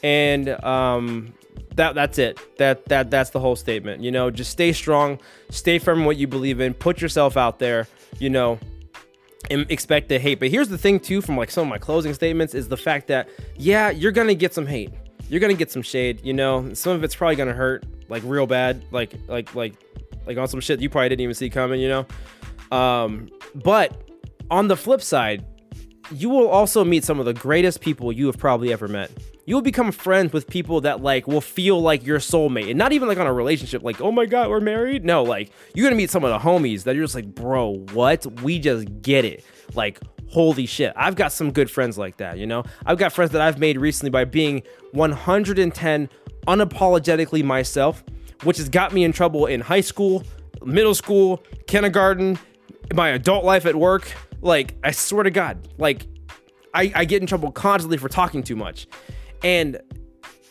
and 0.03 0.49
um, 0.65 1.35
that 1.75 1.95
that's 1.95 2.19
it. 2.19 2.39
That 2.59 2.85
that 2.87 3.11
that's 3.11 3.31
the 3.31 3.41
whole 3.41 3.57
statement. 3.57 4.03
You 4.03 4.13
know, 4.13 4.31
just 4.31 4.51
stay 4.51 4.73
strong, 4.73 5.19
stay 5.51 5.79
firm 5.79 6.01
in 6.01 6.05
what 6.05 6.17
you 6.17 6.27
believe 6.27 6.61
in, 6.61 6.75
put 6.75 7.01
yourself 7.01 7.37
out 7.37 7.59
there. 7.59 7.89
You 8.19 8.31
know, 8.31 8.59
and 9.51 9.71
expect 9.71 10.09
to 10.11 10.19
hate. 10.19 10.39
But 10.39 10.51
here's 10.51 10.69
the 10.69 10.79
thing 10.79 11.01
too, 11.01 11.21
from 11.21 11.37
like 11.37 11.51
some 11.51 11.63
of 11.65 11.69
my 11.69 11.79
closing 11.79 12.15
statements, 12.15 12.55
is 12.55 12.69
the 12.69 12.77
fact 12.77 13.09
that 13.09 13.29
yeah, 13.57 13.91
you're 13.91 14.13
gonna 14.13 14.35
get 14.35 14.55
some 14.55 14.67
hate. 14.67 14.93
You're 15.29 15.41
gonna 15.41 15.55
get 15.55 15.71
some 15.71 15.83
shade. 15.83 16.21
You 16.25 16.33
know, 16.33 16.73
some 16.75 16.93
of 16.93 17.05
it's 17.05 17.15
probably 17.15 17.37
gonna 17.37 17.53
hurt, 17.53 17.85
like 18.09 18.23
real 18.25 18.47
bad, 18.47 18.83
like 18.91 19.15
like 19.29 19.55
like 19.55 19.75
like 20.27 20.39
on 20.39 20.49
some 20.49 20.61
shit 20.61 20.81
you 20.81 20.89
probably 20.89 21.09
didn't 21.09 21.23
even 21.23 21.35
see 21.35 21.51
coming. 21.51 21.81
You 21.81 21.89
know, 21.89 22.77
um, 22.77 23.29
but 23.55 24.09
on 24.51 24.69
the 24.69 24.77
flip 24.77 25.03
side, 25.03 25.45
you 26.13 26.29
will 26.29 26.49
also 26.49 26.85
meet 26.85 27.05
some 27.05 27.19
of 27.19 27.27
the 27.27 27.35
greatest 27.35 27.81
people 27.81 28.13
you 28.13 28.27
have 28.27 28.39
probably 28.39 28.73
ever 28.73 28.89
met. 28.89 29.11
You 29.47 29.55
will 29.55 29.63
become 29.63 29.93
friends 29.93 30.33
with 30.33 30.49
people 30.49 30.81
that 30.83 31.03
like 31.03 31.27
will 31.27 31.41
feel 31.41 31.81
like 31.81 32.05
your 32.05 32.19
soulmate, 32.19 32.69
and 32.69 32.79
not 32.79 32.93
even 32.93 33.09
like 33.09 33.19
on 33.19 33.27
a 33.27 33.33
relationship, 33.33 33.83
like 33.83 34.01
oh 34.01 34.13
my 34.13 34.27
god, 34.27 34.51
we're 34.51 34.61
married. 34.61 35.05
No, 35.05 35.23
like 35.23 35.51
you're 35.75 35.87
gonna 35.87 35.97
meet 35.97 36.11
some 36.11 36.25
of 36.25 36.31
the 36.31 36.49
homies 36.49 36.85
that 36.85 36.95
you're 36.95 37.05
just 37.05 37.15
like, 37.15 37.35
bro, 37.35 37.85
what? 37.93 38.27
We 38.43 38.59
just 38.59 39.03
get 39.03 39.25
it. 39.25 39.45
Like 39.75 40.01
holy 40.29 40.67
shit, 40.67 40.93
I've 40.97 41.17
got 41.17 41.33
some 41.33 41.53
good 41.53 41.71
friends 41.71 41.97
like 41.97 42.19
that. 42.19 42.39
You 42.39 42.47
know, 42.47 42.65
I've 42.85 42.99
got 42.99 43.13
friends 43.13 43.33
that 43.33 43.41
I've 43.41 43.59
made 43.59 43.79
recently 43.79 44.11
by 44.11 44.25
being 44.25 44.63
110 44.93 46.09
unapologetically 46.47 47.45
myself, 47.45 48.05
which 48.43 48.59
has 48.59 48.69
got 48.69 48.93
me 48.93 49.05
in 49.05 49.13
trouble 49.13 49.47
in 49.47 49.61
high 49.61 49.81
school, 49.81 50.25
middle 50.65 50.95
school, 50.95 51.43
kindergarten, 51.67 52.39
my 52.95 53.11
adult 53.11 53.45
life 53.45 53.67
at 53.67 53.75
work 53.75 54.13
like, 54.43 54.77
I 54.85 54.93
swear 54.93 55.25
to 55.25 55.31
God, 55.31 55.69
like, 55.79 56.07
I, 56.75 56.93
I 56.95 57.05
get 57.05 57.21
in 57.21 57.27
trouble 57.27 57.51
constantly 57.53 57.99
for 57.99 58.09
talking 58.09 58.43
too 58.43 58.57
much. 58.57 58.87
And 59.43 59.81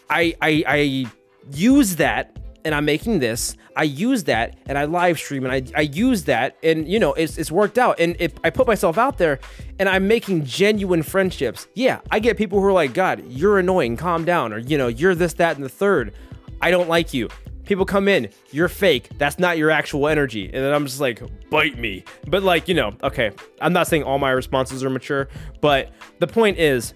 I, 0.09 0.35
I, 0.41 0.63
I 0.67 1.05
use 1.51 1.97
that 1.97 2.37
and 2.65 2.75
I'm 2.75 2.83
making 2.83 3.19
this. 3.19 3.55
I 3.77 3.83
use 3.83 4.25
that 4.25 4.57
and 4.65 4.77
I 4.77 4.85
live 4.85 5.17
stream 5.17 5.45
and 5.45 5.53
I, 5.53 5.63
I 5.77 5.81
use 5.81 6.23
that 6.23 6.57
and 6.63 6.87
you 6.87 6.99
know 6.99 7.13
it's, 7.13 7.37
it's 7.37 7.51
worked 7.51 7.77
out 7.77 7.99
and 7.99 8.15
if 8.19 8.33
I 8.43 8.49
put 8.49 8.67
myself 8.67 8.97
out 8.97 9.17
there 9.17 9.39
and 9.79 9.87
I'm 9.87 10.07
making 10.07 10.43
genuine 10.45 11.03
friendships. 11.03 11.67
Yeah, 11.75 12.01
I 12.11 12.19
get 12.19 12.37
people 12.37 12.59
who 12.59 12.65
are 12.65 12.73
like, 12.73 12.93
God, 12.93 13.23
you're 13.27 13.59
annoying, 13.59 13.95
calm 13.95 14.25
down, 14.25 14.51
or 14.51 14.57
you 14.57 14.77
know, 14.77 14.87
you're 14.87 15.15
this, 15.15 15.33
that, 15.33 15.55
and 15.55 15.63
the 15.63 15.69
third. 15.69 16.13
I 16.61 16.71
don't 16.71 16.89
like 16.89 17.13
you 17.13 17.29
people 17.65 17.85
come 17.85 18.07
in, 18.07 18.29
you're 18.51 18.69
fake. 18.69 19.09
That's 19.17 19.39
not 19.39 19.57
your 19.57 19.71
actual 19.71 20.07
energy. 20.07 20.45
And 20.45 20.63
then 20.63 20.73
I'm 20.73 20.85
just 20.85 20.99
like, 20.99 21.21
bite 21.49 21.77
me. 21.77 22.03
But 22.27 22.43
like, 22.43 22.67
you 22.67 22.75
know, 22.75 22.95
okay, 23.03 23.31
I'm 23.59 23.73
not 23.73 23.87
saying 23.87 24.03
all 24.03 24.19
my 24.19 24.31
responses 24.31 24.83
are 24.83 24.89
mature, 24.89 25.27
but 25.61 25.91
the 26.19 26.27
point 26.27 26.57
is, 26.57 26.93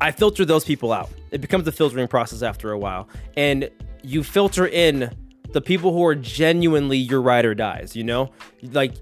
I 0.00 0.10
filter 0.10 0.44
those 0.44 0.64
people 0.64 0.92
out. 0.92 1.10
It 1.30 1.40
becomes 1.40 1.66
a 1.68 1.72
filtering 1.72 2.08
process 2.08 2.42
after 2.42 2.72
a 2.72 2.78
while. 2.78 3.08
And 3.36 3.70
you 4.02 4.22
filter 4.22 4.66
in 4.66 5.14
the 5.52 5.60
people 5.60 5.92
who 5.92 6.04
are 6.04 6.14
genuinely 6.14 6.96
your 6.96 7.20
ride 7.20 7.44
or 7.44 7.54
dies, 7.54 7.94
you 7.94 8.04
know? 8.04 8.30
Like 8.62 8.94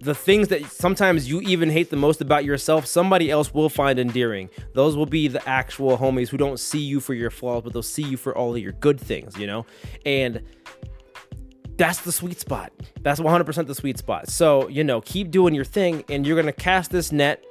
the 0.00 0.14
things 0.14 0.48
that 0.48 0.64
sometimes 0.66 1.28
you 1.28 1.40
even 1.40 1.70
hate 1.70 1.90
the 1.90 1.96
most 1.96 2.20
about 2.20 2.44
yourself, 2.44 2.86
somebody 2.86 3.30
else 3.30 3.54
will 3.54 3.68
find 3.68 3.98
endearing. 3.98 4.50
Those 4.74 4.96
will 4.96 5.06
be 5.06 5.28
the 5.28 5.46
actual 5.48 5.96
homies 5.96 6.28
who 6.28 6.36
don't 6.36 6.60
see 6.60 6.80
you 6.80 7.00
for 7.00 7.14
your 7.14 7.30
flaws, 7.30 7.62
but 7.62 7.72
they'll 7.72 7.82
see 7.82 8.02
you 8.02 8.16
for 8.16 8.36
all 8.36 8.54
of 8.54 8.60
your 8.60 8.72
good 8.72 9.00
things, 9.00 9.36
you 9.38 9.46
know? 9.46 9.64
And 10.04 10.42
that's 11.76 12.00
the 12.02 12.12
sweet 12.12 12.38
spot. 12.38 12.72
That's 13.00 13.20
100% 13.20 13.66
the 13.66 13.74
sweet 13.74 13.98
spot. 13.98 14.28
So, 14.28 14.68
you 14.68 14.84
know, 14.84 15.00
keep 15.00 15.30
doing 15.30 15.54
your 15.54 15.64
thing 15.64 16.04
and 16.08 16.26
you're 16.26 16.36
going 16.36 16.46
to 16.46 16.52
cast 16.52 16.90
this 16.90 17.10
net 17.10 17.44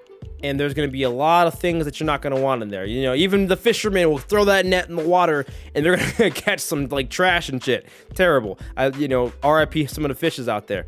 and 0.43 0.59
there's 0.59 0.73
going 0.73 0.87
to 0.87 0.91
be 0.91 1.03
a 1.03 1.09
lot 1.09 1.47
of 1.47 1.57
things 1.57 1.85
that 1.85 1.99
you're 1.99 2.05
not 2.05 2.21
going 2.21 2.35
to 2.35 2.41
want 2.41 2.61
in 2.61 2.69
there. 2.69 2.85
You 2.85 3.03
know, 3.03 3.13
even 3.13 3.47
the 3.47 3.55
fishermen 3.55 4.09
will 4.09 4.17
throw 4.17 4.45
that 4.45 4.65
net 4.65 4.89
in 4.89 4.95
the 4.95 5.07
water 5.07 5.45
and 5.73 5.85
they're 5.85 5.97
going 6.17 6.31
to 6.31 6.31
catch 6.31 6.59
some 6.59 6.87
like 6.87 7.09
trash 7.09 7.49
and 7.49 7.63
shit. 7.63 7.87
Terrible. 8.13 8.59
I, 8.75 8.87
you 8.87 9.07
know, 9.07 9.31
RIP 9.43 9.89
some 9.89 10.03
of 10.03 10.09
the 10.09 10.15
fishes 10.15 10.49
out 10.49 10.67
there. 10.67 10.85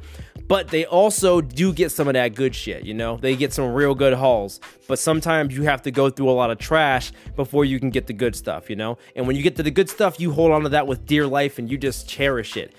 But 0.48 0.68
they 0.68 0.86
also 0.86 1.42
do 1.42 1.74
get 1.74 1.92
some 1.92 2.08
of 2.08 2.14
that 2.14 2.36
good 2.36 2.54
shit, 2.54 2.84
you 2.84 2.94
know? 2.94 3.18
They 3.18 3.36
get 3.36 3.52
some 3.52 3.74
real 3.74 3.96
good 3.96 4.14
hauls. 4.14 4.60
But 4.88 5.00
sometimes 5.00 5.56
you 5.56 5.64
have 5.64 5.82
to 5.84 5.92
go 5.92 6.12
through 6.12 6.30
a 6.30 6.34
lot 6.34 6.52
of 6.52 6.60
trash 6.60 7.12
before 7.36 7.66
you 7.66 7.80
can 7.80 7.90
get 7.90 8.06
the 8.06 8.14
good 8.14 8.36
stuff, 8.36 8.70
you 8.70 8.76
know? 8.76 9.00
And 9.16 9.26
when 9.26 9.36
you 9.36 9.42
get 9.42 9.56
to 9.56 9.64
the 9.64 9.72
good 9.72 9.90
stuff, 9.90 10.20
you 10.20 10.32
hold 10.32 10.52
on 10.52 10.62
to 10.62 10.70
that 10.70 10.86
with 10.86 11.06
dear 11.08 11.26
life 11.26 11.58
and 11.58 11.72
you 11.72 11.80
just 11.80 12.08
cherish 12.08 12.58
it. 12.58 12.74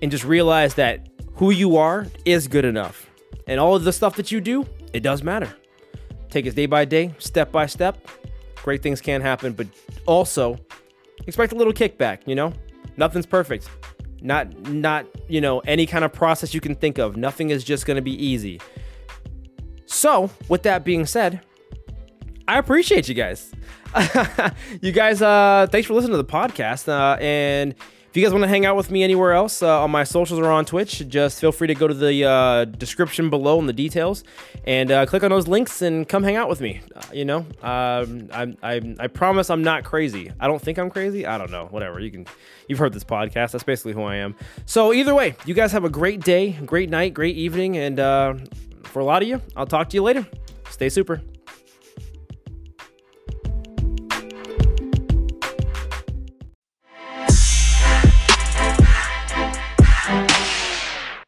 And 0.00 0.10
just 0.10 0.24
realize 0.24 0.74
that 0.74 1.08
who 1.34 1.50
you 1.50 1.76
are 1.76 2.08
is 2.24 2.48
good 2.48 2.64
enough. 2.64 3.08
And 3.46 3.60
all 3.60 3.76
of 3.76 3.84
the 3.84 3.92
stuff 3.92 4.16
that 4.16 4.32
you 4.32 4.40
do, 4.40 4.66
it 4.92 5.04
does 5.04 5.22
matter. 5.22 5.54
Take 6.32 6.46
it 6.46 6.54
day 6.54 6.64
by 6.64 6.86
day, 6.86 7.14
step 7.18 7.52
by 7.52 7.66
step. 7.66 8.08
Great 8.62 8.82
things 8.82 9.02
can 9.02 9.20
happen, 9.20 9.52
but 9.52 9.66
also 10.06 10.58
expect 11.26 11.52
a 11.52 11.54
little 11.54 11.74
kickback, 11.74 12.20
you 12.24 12.34
know? 12.34 12.54
Nothing's 12.96 13.26
perfect. 13.26 13.68
Not 14.22 14.50
not, 14.68 15.04
you 15.28 15.42
know, 15.42 15.58
any 15.60 15.84
kind 15.84 16.06
of 16.06 16.12
process 16.14 16.54
you 16.54 16.60
can 16.62 16.74
think 16.74 16.96
of. 16.96 17.18
Nothing 17.18 17.50
is 17.50 17.62
just 17.62 17.84
going 17.84 17.96
to 17.96 18.02
be 18.02 18.14
easy. 18.14 18.62
So, 19.84 20.30
with 20.48 20.62
that 20.62 20.86
being 20.86 21.04
said, 21.04 21.42
I 22.48 22.56
appreciate 22.56 23.10
you 23.10 23.14
guys. 23.14 23.52
you 24.80 24.90
guys 24.90 25.20
uh 25.20 25.66
thanks 25.70 25.86
for 25.86 25.92
listening 25.92 26.12
to 26.12 26.16
the 26.16 26.24
podcast 26.24 26.88
uh 26.88 27.18
and 27.20 27.74
if 28.12 28.16
you 28.18 28.22
guys 28.22 28.32
want 28.34 28.42
to 28.42 28.48
hang 28.48 28.66
out 28.66 28.76
with 28.76 28.90
me 28.90 29.02
anywhere 29.02 29.32
else 29.32 29.62
uh, 29.62 29.82
on 29.82 29.90
my 29.90 30.04
socials 30.04 30.38
or 30.38 30.50
on 30.50 30.66
Twitch, 30.66 31.08
just 31.08 31.40
feel 31.40 31.50
free 31.50 31.68
to 31.68 31.74
go 31.74 31.88
to 31.88 31.94
the 31.94 32.26
uh, 32.26 32.66
description 32.66 33.30
below 33.30 33.58
in 33.58 33.64
the 33.64 33.72
details 33.72 34.22
and 34.66 34.90
uh, 34.90 35.06
click 35.06 35.24
on 35.24 35.30
those 35.30 35.48
links 35.48 35.80
and 35.80 36.06
come 36.06 36.22
hang 36.22 36.36
out 36.36 36.46
with 36.46 36.60
me. 36.60 36.82
Uh, 36.94 37.00
you 37.14 37.24
know, 37.24 37.38
um, 37.62 38.28
I, 38.30 38.54
I, 38.62 38.96
I 38.98 39.06
promise 39.06 39.48
I'm 39.48 39.64
not 39.64 39.84
crazy. 39.84 40.30
I 40.38 40.46
don't 40.46 40.60
think 40.60 40.76
I'm 40.76 40.90
crazy. 40.90 41.24
I 41.24 41.38
don't 41.38 41.50
know. 41.50 41.68
Whatever. 41.70 42.00
You 42.00 42.10
can, 42.10 42.26
you've 42.68 42.78
heard 42.78 42.92
this 42.92 43.02
podcast. 43.02 43.52
That's 43.52 43.64
basically 43.64 43.94
who 43.94 44.02
I 44.02 44.16
am. 44.16 44.36
So 44.66 44.92
either 44.92 45.14
way, 45.14 45.34
you 45.46 45.54
guys 45.54 45.72
have 45.72 45.84
a 45.84 45.90
great 45.90 46.20
day, 46.20 46.52
great 46.66 46.90
night, 46.90 47.14
great 47.14 47.38
evening, 47.38 47.78
and 47.78 47.98
uh, 47.98 48.34
for 48.82 49.00
a 49.00 49.06
lot 49.06 49.22
of 49.22 49.28
you, 49.28 49.40
I'll 49.56 49.64
talk 49.64 49.88
to 49.88 49.96
you 49.96 50.02
later. 50.02 50.26
Stay 50.68 50.90
super. 50.90 51.22